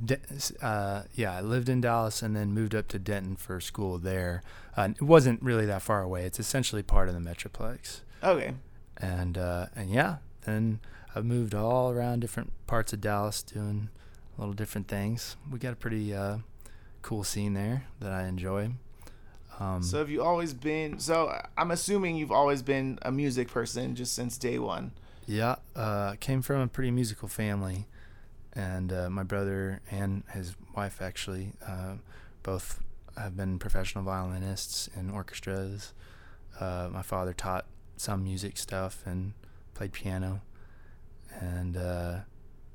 [0.61, 4.41] uh, yeah, I lived in Dallas and then moved up to Denton for school there.
[4.75, 6.25] Uh, it wasn't really that far away.
[6.25, 8.01] It's essentially part of the Metroplex.
[8.23, 8.53] okay.
[8.97, 10.79] And, uh, and yeah, then
[11.13, 13.89] I've moved all around different parts of Dallas doing
[14.37, 15.35] a little different things.
[15.51, 16.37] We got a pretty uh,
[17.01, 18.71] cool scene there that I enjoy.
[19.59, 20.99] Um, So have you always been?
[20.99, 24.91] So I'm assuming you've always been a music person just since day one.
[25.27, 27.87] Yeah, uh, came from a pretty musical family,
[28.53, 31.95] and uh, my brother and his wife actually uh,
[32.43, 32.79] both
[33.17, 35.93] have been professional violinists in orchestras.
[36.59, 37.65] Uh, my father taught
[37.97, 39.33] some music stuff and
[39.73, 40.41] played piano,
[41.39, 42.19] and uh,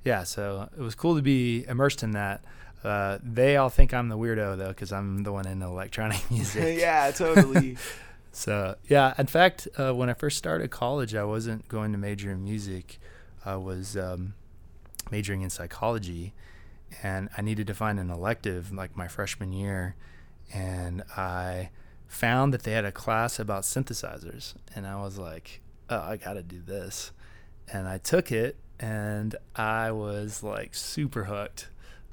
[0.04, 2.42] yeah, so it was cool to be immersed in that.
[2.82, 6.78] Uh, they all think I'm the weirdo though, because I'm the one in electronic music.
[6.80, 7.76] yeah, totally.
[8.32, 12.30] So yeah, in fact, uh, when I first started college, I wasn't going to major
[12.30, 13.00] in music.
[13.44, 14.34] I was um,
[15.10, 16.32] majoring in psychology,
[17.02, 19.96] and I needed to find an elective like my freshman year,
[20.54, 21.70] and I
[22.06, 26.34] found that they had a class about synthesizers, and I was like, oh, I got
[26.34, 27.10] to do this,
[27.72, 31.68] and I took it, and I was like super hooked,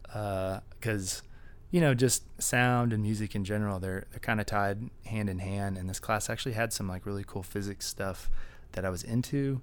[0.07, 1.21] because
[1.69, 5.39] you know, just sound and music in general, they're they're kind of tied hand in
[5.39, 5.77] hand.
[5.77, 8.29] And this class actually had some like really cool physics stuff
[8.71, 9.61] that I was into.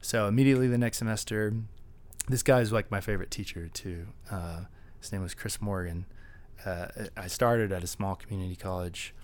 [0.00, 1.54] So immediately the next semester,
[2.28, 4.06] this guy is like my favorite teacher too.
[4.30, 4.60] Uh,
[5.00, 6.06] his name was Chris Morgan.
[6.64, 6.86] Uh,
[7.16, 9.14] I started at a small community college,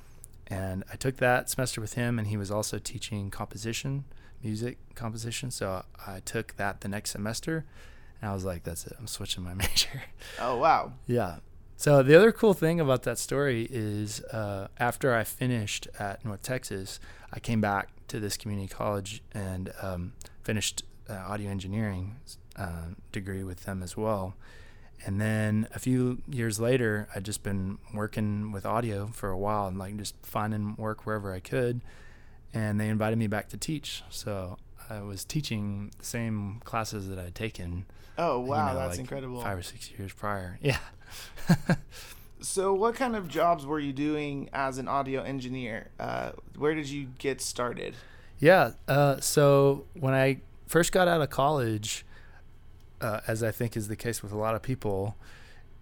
[0.48, 4.04] and I took that semester with him, and he was also teaching composition,
[4.42, 5.50] music composition.
[5.50, 7.64] So I took that the next semester,
[8.22, 8.94] and I was like, "That's it.
[8.98, 10.04] I'm switching my major."
[10.40, 10.94] oh wow.
[11.06, 11.36] Yeah.
[11.76, 16.42] So the other cool thing about that story is uh, after I finished at North
[16.42, 17.00] Texas,
[17.32, 20.12] I came back to this community college and um,
[20.44, 22.20] finished uh, audio engineering
[22.56, 24.34] uh, degree with them as well.
[25.04, 29.66] And then a few years later, I'd just been working with audio for a while
[29.66, 31.80] and like just finding work wherever I could.
[32.54, 34.04] And they invited me back to teach.
[34.10, 34.58] So
[34.88, 37.86] I was teaching the same classes that I'd taken.
[38.18, 39.40] Oh you wow, know, that's like incredible.
[39.40, 40.58] Five or six years prior.
[40.62, 40.78] Yeah.
[42.40, 45.90] So what kind of jobs were you doing as an audio engineer?
[46.00, 47.94] Uh, where did you get started?
[48.40, 48.72] Yeah.
[48.88, 52.04] Uh, so when I first got out of college,
[53.00, 55.14] uh, as I think is the case with a lot of people,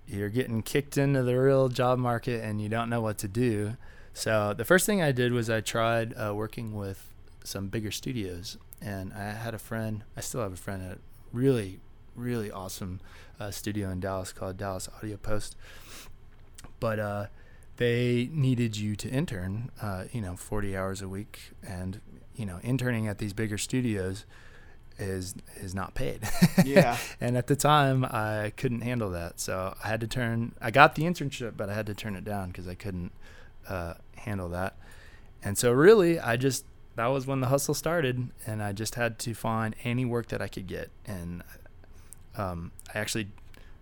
[0.06, 3.76] you're getting kicked into the real job market and you don't know what to do.
[4.12, 7.08] So the first thing I did was I tried uh, working with
[7.42, 10.04] some bigger studios, and I had a friend.
[10.14, 11.00] I still have a friend at a
[11.32, 11.80] really,
[12.14, 13.00] really awesome
[13.38, 15.56] uh, studio in Dallas called Dallas Audio Post.
[16.78, 17.26] But uh,
[17.76, 22.00] they needed you to intern, uh, you know, 40 hours a week, and
[22.36, 24.24] you know, interning at these bigger studios
[24.98, 26.20] is is not paid.
[26.64, 26.98] Yeah.
[27.20, 30.52] and at the time, I couldn't handle that, so I had to turn.
[30.60, 33.12] I got the internship, but I had to turn it down because I couldn't
[33.68, 34.76] uh, handle that.
[35.42, 36.64] And so, really, I just
[36.96, 40.42] that was when the hustle started, and I just had to find any work that
[40.42, 40.90] I could get.
[41.06, 41.42] And
[42.40, 43.28] um, I actually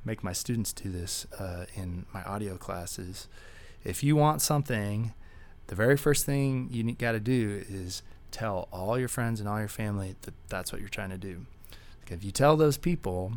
[0.05, 3.29] make my students do this uh, in my audio classes.
[3.85, 5.13] If you want something,
[5.69, 9.59] the very first thing you got to do is tell all your friends and all
[9.59, 11.47] your family that that's what you're trying to do.
[12.11, 13.35] If you tell those people,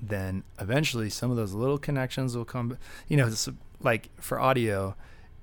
[0.00, 2.78] then eventually some of those little connections will come.
[3.06, 3.30] You know,
[3.80, 4.96] like for audio,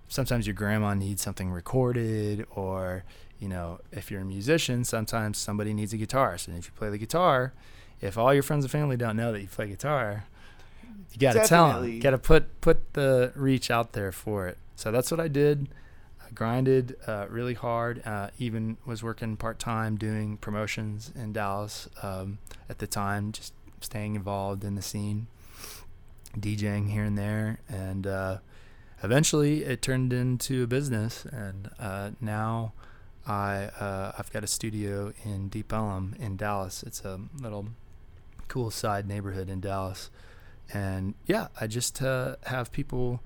[0.08, 3.04] sometimes your grandma needs something recorded, or
[3.40, 6.90] you know, if you're a musician, sometimes somebody needs a guitarist, and if you play
[6.90, 7.54] the guitar,
[8.02, 10.26] if all your friends and family don't know that you play guitar,
[11.12, 11.92] you got to tell them.
[11.92, 14.58] You got to put put the reach out there for it.
[14.76, 15.70] So that's what I did.
[16.26, 18.06] I grinded uh, really hard.
[18.06, 22.38] Uh, even was working part time doing promotions in Dallas um,
[22.70, 25.28] at the time, just staying involved in the scene,
[26.38, 28.38] DJing here and there, and uh,
[29.04, 31.26] eventually it turned into a business.
[31.26, 32.74] And uh, now
[33.26, 36.84] I uh, I've got a studio in Deep Ellum in Dallas.
[36.84, 37.68] It's a little
[38.50, 40.10] cool side neighborhood in Dallas,
[40.74, 43.22] and yeah, I just uh, have people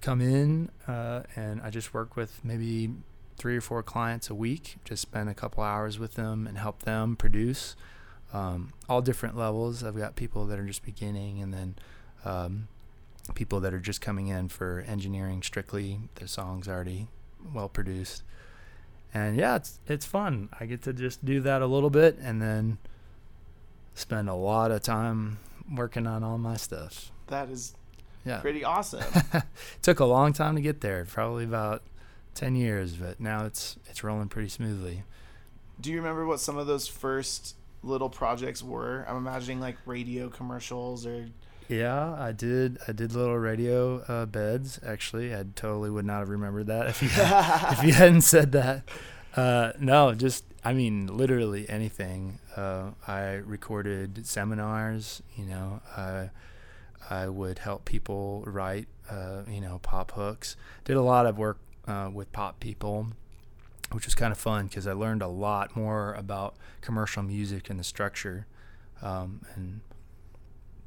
[0.00, 2.90] come in uh, and I just work with maybe
[3.36, 4.76] three or four clients a week.
[4.84, 7.76] Just spend a couple hours with them and help them produce.
[8.32, 9.84] Um, all different levels.
[9.84, 11.74] I've got people that are just beginning, and then
[12.24, 12.68] um,
[13.34, 16.00] people that are just coming in for engineering strictly.
[16.14, 17.08] Their songs already
[17.54, 18.22] well produced,
[19.12, 20.48] and yeah, it's it's fun.
[20.58, 22.78] I get to just do that a little bit, and then
[23.94, 25.38] spend a lot of time
[25.72, 27.10] working on all my stuff.
[27.28, 27.74] That is
[28.24, 29.04] Yeah, pretty awesome.
[29.82, 31.82] took a long time to get there, probably about
[32.34, 35.02] ten years, but now it's it's rolling pretty smoothly.
[35.80, 39.04] Do you remember what some of those first little projects were?
[39.08, 41.26] I'm imagining like radio commercials or
[41.68, 42.78] Yeah, I did.
[42.86, 44.78] I did little radio uh, beds.
[44.86, 48.88] Actually, I totally would not have remembered that if you if you hadn't said that.
[49.34, 52.38] Uh, no, just I mean, literally anything.
[52.56, 55.22] Uh, I recorded seminars.
[55.36, 56.30] You know, I
[57.10, 58.88] I would help people write.
[59.10, 60.56] Uh, you know, pop hooks.
[60.84, 63.08] Did a lot of work uh, with pop people,
[63.90, 67.78] which was kind of fun because I learned a lot more about commercial music and
[67.80, 68.46] the structure.
[69.02, 69.80] Um, and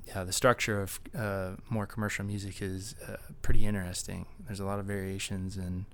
[0.08, 4.26] yeah, the structure of uh, more commercial music is uh, pretty interesting.
[4.46, 5.86] There's a lot of variations, and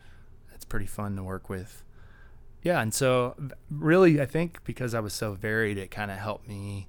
[0.54, 1.84] it's pretty fun to work with.
[2.64, 3.36] Yeah, and so
[3.70, 6.88] really, I think because I was so varied, it kind of helped me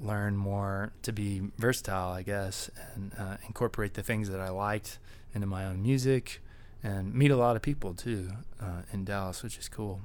[0.00, 4.98] learn more to be versatile, I guess, and uh, incorporate the things that I liked
[5.34, 6.40] into my own music,
[6.82, 8.30] and meet a lot of people too
[8.60, 10.00] uh, in Dallas, which is cool.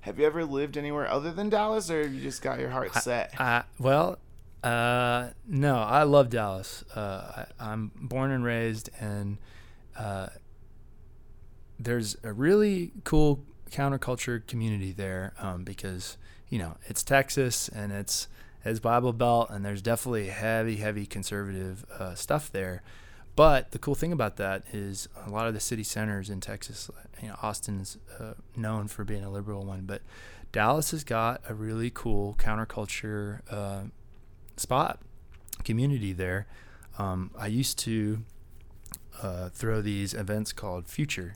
[0.00, 2.94] have you ever lived anywhere other than Dallas or have you just got your heart
[2.94, 3.32] set?
[3.40, 4.18] Uh, well,
[4.62, 6.84] uh, no, I love Dallas.
[6.94, 9.38] Uh, I, I'm born and raised, and
[9.96, 10.28] uh,
[11.78, 13.44] there's a really cool
[13.74, 16.16] counterculture community there um, because
[16.48, 18.28] you know it's Texas and it's
[18.64, 22.82] it's Bible Belt, and there's definitely heavy, heavy conservative uh, stuff there.
[23.36, 26.90] But the cool thing about that is a lot of the city centers in Texas,
[27.20, 30.02] you know, Austin's uh, known for being a liberal one, but
[30.52, 33.82] Dallas has got a really cool counterculture uh,
[34.56, 35.00] spot
[35.64, 36.46] community there.
[36.96, 38.22] Um, I used to
[39.20, 41.34] uh, throw these events called Future,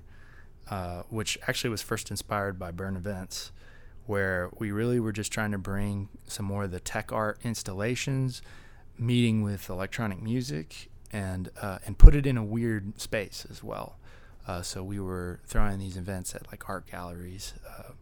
[0.70, 3.52] uh, which actually was first inspired by Burn Events,
[4.06, 8.42] where we really were just trying to bring some more of the tech art installations,
[8.98, 13.98] meeting with electronic music, and uh, and put it in a weird space as well.
[14.46, 17.54] Uh, so we were throwing these events at like art galleries.
[17.68, 17.92] Uh,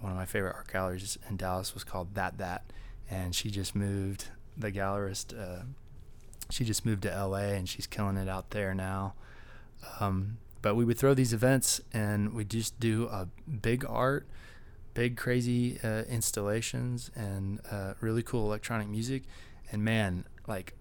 [0.00, 2.72] one of my favorite art galleries in Dallas was called That That,
[3.10, 4.26] and she just moved.
[4.56, 5.62] The gallerist, uh,
[6.50, 7.54] she just moved to L.A.
[7.54, 9.14] and she's killing it out there now.
[10.00, 14.26] Um, but we would throw these events and we just do a big art,
[14.94, 19.22] big crazy uh, installations, and uh, really cool electronic music.
[19.70, 20.74] And man, like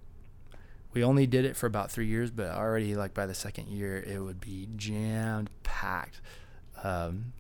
[0.94, 3.98] we only did it for about three years, but already like by the second year,
[3.98, 6.22] it would be jammed packed.
[6.84, 7.34] Um,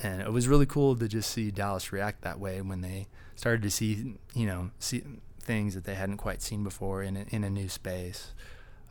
[0.00, 3.62] and it was really cool to just see Dallas react that way when they started
[3.62, 5.02] to see, you know, see
[5.40, 8.34] things that they hadn't quite seen before in a, in a new space.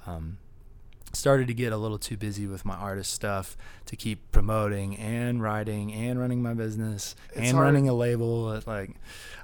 [0.07, 0.37] Um,
[1.13, 5.41] started to get a little too busy with my artist stuff to keep promoting and
[5.41, 7.65] writing and running my business It's and hard.
[7.65, 8.61] running a label.
[8.65, 8.91] Like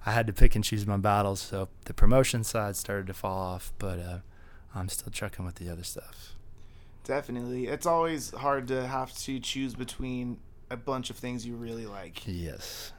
[0.06, 3.38] I had to pick and choose my battles, so the promotion side started to fall
[3.40, 4.18] off, but uh,
[4.76, 6.36] I'm still trucking with the other stuff.
[7.04, 7.68] Definitely.
[7.68, 10.38] It's always hard to have to choose between
[10.70, 12.22] a bunch of things you really like.
[12.26, 12.94] Yes.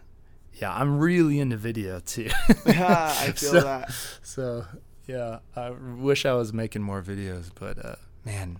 [0.55, 2.31] Yeah, I'm really into video too.
[2.67, 3.93] Yeah, I feel So- that.
[4.23, 4.65] So
[5.07, 7.95] yeah, I wish I was making more videos, but uh,
[8.25, 8.59] man,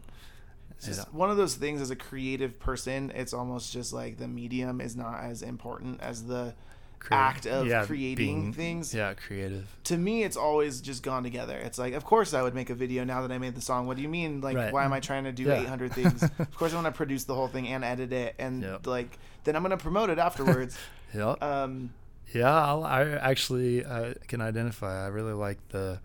[0.77, 4.27] It's just one of those things as a creative person, it's almost just like the
[4.29, 6.55] medium is not as important as the
[6.99, 8.93] Crea- act of yeah, creating being- things.
[8.95, 9.69] Yeah, creative.
[9.85, 11.57] To me, it's always just gone together.
[11.57, 13.87] It's like, of course, I would make a video now that I made the song.
[13.87, 14.41] What do you mean?
[14.41, 14.73] Like, Right.
[14.73, 15.63] why am I trying to do Yeah.
[15.63, 16.23] 800 things?
[16.39, 18.87] of course, I want to produce the whole thing and edit it, and Yep.
[18.87, 20.77] like, then I'm gonna promote it afterwards.
[21.15, 21.93] Yeah, um,
[22.33, 22.51] yeah.
[22.51, 25.05] I'll, I actually uh, can identify.
[25.05, 26.01] I really like the,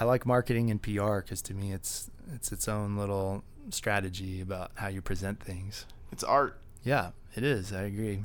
[0.00, 4.70] I like marketing and PR because to me it's it's its own little strategy about
[4.76, 5.86] how you present things.
[6.12, 6.58] it's art.
[6.84, 7.72] Yeah, it is.
[7.72, 8.20] I agree.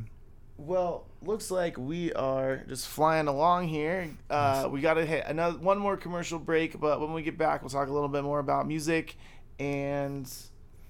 [0.57, 4.09] Well, looks like we are just flying along here.
[4.29, 7.61] Uh, we got to hit another one more commercial break, but when we get back,
[7.61, 9.15] we'll talk a little bit more about music
[9.59, 10.31] and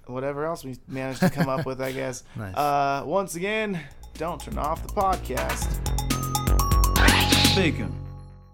[0.06, 1.82] whatever else we managed to come up with.
[1.82, 2.24] I guess.
[2.36, 2.56] Nice.
[2.56, 3.80] Uh, once again,
[4.16, 5.80] don't turn off the podcast.
[7.56, 8.03] Bacon.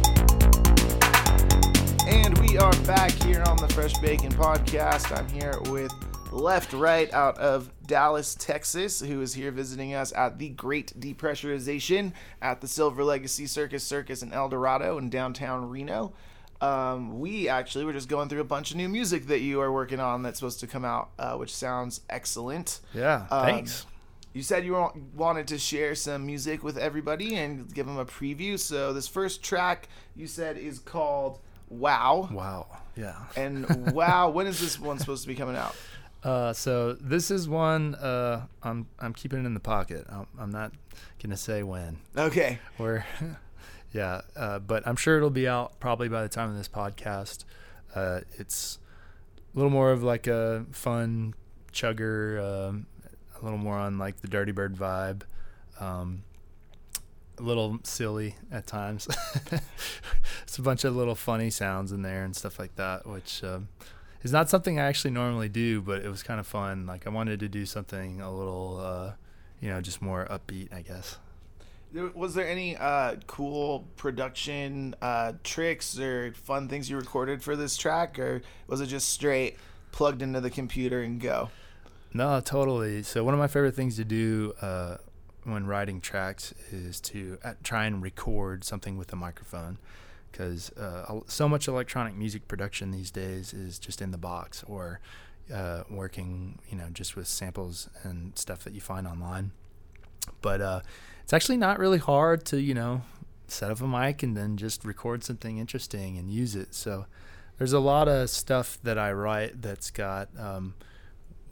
[2.12, 5.16] And we are back here on the Fresh Bakin' Podcast.
[5.16, 5.94] I'm here with
[6.32, 12.62] Left/Right out of Dallas, Texas, who is here visiting us at the Great Depressurization at
[12.62, 16.14] the Silver Legacy Circus Circus in Eldorado in downtown Reno.
[16.62, 19.72] Um, we actually were just going through a bunch of new music that you are
[19.72, 22.80] working on that's supposed to come out, uh, which sounds excellent.
[22.92, 23.86] Yeah, Um, thanks.
[24.34, 28.58] You said you wanted to share some music with everybody and give them a preview.
[28.58, 31.40] So this first track you said is called
[31.70, 32.68] "Wow," Wow.
[32.96, 33.16] Yeah.
[33.36, 35.76] and "Wow." when is this one supposed to be coming out?
[36.24, 40.06] Uh, so this is one uh, I'm I'm keeping it in the pocket.
[40.10, 40.74] I'm, I'm not
[41.24, 41.98] gonna say when.
[42.18, 43.06] Okay, Or,
[43.94, 44.22] yeah.
[44.36, 47.46] Uh, but I'm sure it'll be out probably by the time of this podcast.
[47.96, 48.80] Uh, it's
[49.54, 51.34] a little more of like a fun
[51.72, 52.86] chugger, um,
[53.40, 55.22] a little more on like the Dirtybird vibe.
[55.80, 56.24] Um,
[57.40, 59.08] a little silly at times.
[60.44, 63.70] it's a bunch of little funny sounds in there and stuff like that, which um,
[64.24, 66.86] is not something I actually normally do, but it was kind of fun.
[66.86, 69.12] Like I wanted to do something a little, uh,
[69.62, 71.18] you know, just more upbeat, I guess.
[72.14, 77.78] Was there any uh, cool production uh, tricks or fun things you recorded for this
[77.78, 79.58] track, or was it just straight
[79.92, 81.50] plugged into the computer and go?
[82.14, 83.02] No, totally.
[83.04, 84.98] So one of my favorite things to do uh,
[85.52, 89.78] when writing tracks is to uh, try and record something with a microphone,
[90.32, 95.00] because uh, so much electronic music production these days is just in the box or
[95.54, 99.52] uh, working, you know, just with samples and stuff that you find online.
[100.42, 100.82] But uh,
[101.24, 103.02] it's actually not really hard to, you know,
[103.48, 106.76] set up a mic and then just record something interesting and use it.
[106.76, 107.06] So
[107.58, 110.76] there's a lot of stuff that I write that's got um,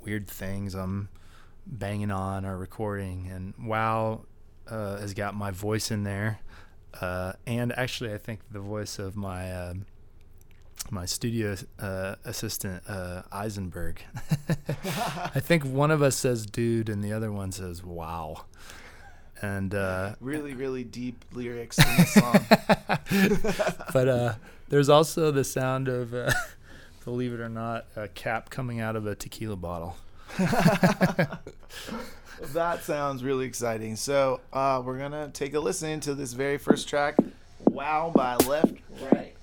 [0.04, 1.10] weird things I'm
[1.68, 4.26] banging on or recording, and Wow
[4.70, 6.40] uh, has got my voice in there,
[7.02, 9.86] uh, and actually I think the voice of my um,
[10.90, 14.02] my studio uh, assistant uh, Eisenberg.
[14.50, 18.46] I think one of us says "dude" and the other one says "wow,"
[19.42, 23.84] and uh, Really, really deep lyrics in the song.
[23.94, 24.34] but uh,
[24.70, 26.32] there's also the sound of, uh,
[27.06, 29.98] believe it or not, a cap coming out of a tequila bottle.
[32.54, 33.96] that sounds really exciting.
[33.96, 37.16] So uh, we're gonna take a listen to this very first track,
[37.66, 38.74] "Wow" by Left
[39.12, 39.34] Right.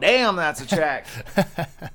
[0.00, 1.06] Damn, that's a track.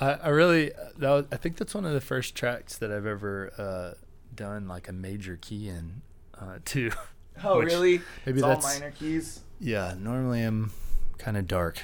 [0.00, 3.06] I, I really that was, I think that's one of the first tracks that I've
[3.06, 3.94] ever uh,
[4.34, 6.02] done like a major key in
[6.40, 6.90] uh, too.
[7.42, 8.02] Oh, really?
[8.26, 9.40] maybe it's all that's- minor keys.
[9.58, 10.72] Yeah, normally I'm
[11.16, 11.78] kind of dark.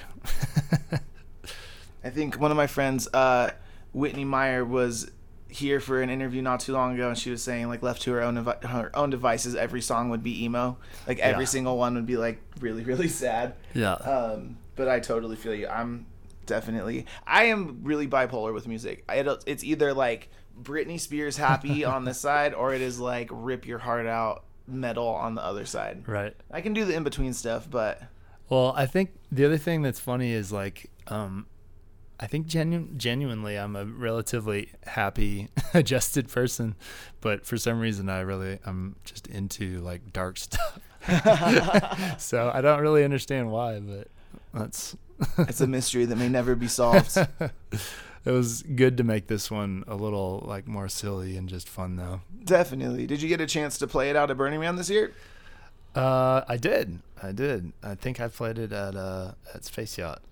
[2.05, 3.53] I think one of my friends, uh,
[3.95, 5.11] Whitney Meyer, was
[5.57, 8.13] here for an interview not too long ago, and she was saying like left to
[8.13, 10.77] her own her own devices, every song would be emo.
[11.07, 11.49] Like every Yeah.
[11.49, 13.55] single one would be like really really sad.
[13.75, 13.95] yeah.
[13.95, 15.67] Um, but I totally feel you.
[15.69, 16.07] I'm
[16.45, 17.07] definitely.
[17.27, 19.05] I am really bipolar with music.
[19.09, 20.29] I don't, it's either like
[20.63, 25.07] Britney Spears happy on this side, or it is like rip your heart out metal
[25.09, 26.07] on the other side.
[26.09, 26.35] right.
[26.51, 28.03] I can do the in between stuff, but
[28.49, 31.47] Well, I think the other thing that's funny is like, um,
[32.19, 36.75] I think genu- genuinely I'm a relatively happy, adjusted person,
[37.21, 40.81] but for some reason I really I'm just into like dark stuff.
[42.19, 44.09] so I don't really understand why, but
[44.55, 44.97] that's
[45.39, 47.17] it's a mystery that may never be solved.
[47.17, 51.97] it was good to make this one a little like more silly and just fun
[51.97, 52.23] though.
[52.45, 53.07] Definitely.
[53.07, 55.13] Did you get a chance to play it out at Burning Man this year?
[55.95, 57.73] Uh, I did, I did.
[57.83, 60.23] I think I played it at uh at Space Yacht.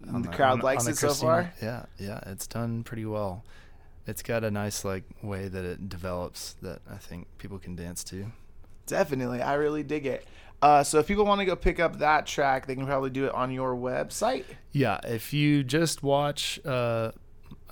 [0.00, 1.52] The the- crowd on- likes on it so far.
[1.62, 3.44] Yeah, yeah, it's done pretty well.
[4.06, 8.02] It's got a nice like way that it develops that I think people can dance
[8.04, 8.32] to.
[8.86, 9.40] Definitely.
[9.42, 10.26] I really dig it.
[10.62, 13.24] Uh, so if people want to go pick up that track, they can probably do
[13.26, 14.44] it on your website.
[14.72, 17.12] Yeah, if you just watch uh,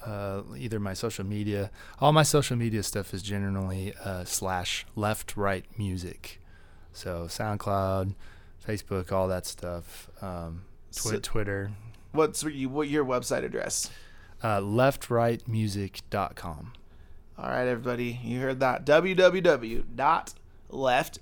[0.06, 5.36] uh, either my social media, all my social media stuff is generally uh, slash left
[5.36, 6.40] right music.
[6.92, 8.14] So SoundCloud,
[8.66, 10.08] Facebook, all that stuff.
[10.22, 10.62] Um,
[10.92, 11.72] twi- So- Twitter,
[12.12, 13.90] What's you, what your website address?
[14.42, 16.72] uh, leftrightmusic.com.
[17.38, 18.84] All right, everybody, you heard that.
[18.84, 20.34] www.left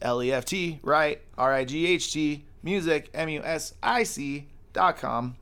[0.01, 4.03] l e f t right r i g h t music m u s i
[4.03, 5.37] c dot com.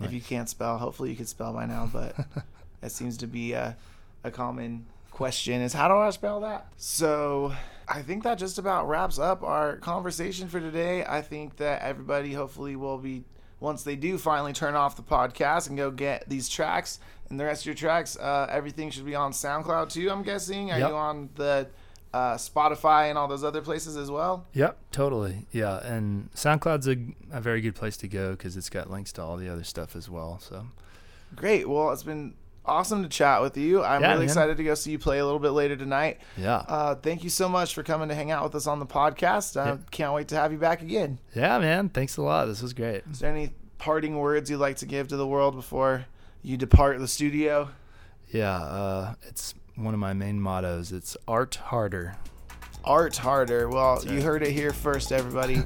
[0.00, 2.16] If you can't spell, hopefully you can spell by now, but
[2.80, 3.76] that seems to be a,
[4.24, 6.66] a common question is how do I spell that?
[6.76, 7.52] So
[7.86, 11.04] I think that just about wraps up our conversation for today.
[11.04, 13.22] I think that everybody hopefully will be
[13.62, 16.98] once they do finally turn off the podcast and go get these tracks
[17.30, 20.10] and the rest of your tracks, uh, everything should be on SoundCloud too.
[20.10, 20.70] I'm guessing.
[20.72, 20.88] Are Yep.
[20.90, 21.68] you on the
[22.12, 24.44] uh, Spotify and all those other places as well?
[24.52, 25.46] Yep, totally.
[25.50, 26.96] Yeah, and SoundCloud's a,
[27.30, 29.96] a very good place to go because it's got links to all the other stuff
[29.96, 30.38] as well.
[30.40, 30.66] So
[31.34, 31.66] Great.
[31.68, 32.34] Well, it's been
[32.64, 33.82] awesome to chat with you.
[33.82, 34.24] I'm Yeah, really man.
[34.28, 36.20] excited to go see you play a little bit later tonight.
[36.36, 38.86] yeah, Uh, thank you so much for coming to hang out with us on the
[38.86, 39.60] podcast.
[39.60, 39.76] I Yeah.
[39.90, 41.18] can't wait to have you back again.
[41.34, 41.88] yeah, man.
[41.88, 42.46] Thanks a lot.
[42.46, 43.02] This was great.
[43.10, 46.04] Is there any parting words you'd like to give to the world before
[46.42, 47.68] you depart the studio?
[48.30, 50.92] Yeah, uh, it's one of my main mottos.
[50.92, 52.16] It's art harder.
[52.84, 53.68] Art harder.
[53.68, 55.62] Well, you heard it here first, everybody.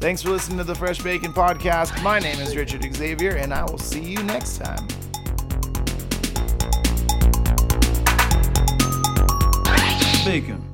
[0.00, 2.02] Thanks for listening to the Fresh Bakin' Podcast.
[2.02, 4.86] My name is Richard Xavier, and I will see you next time.
[10.24, 10.67] Bacon.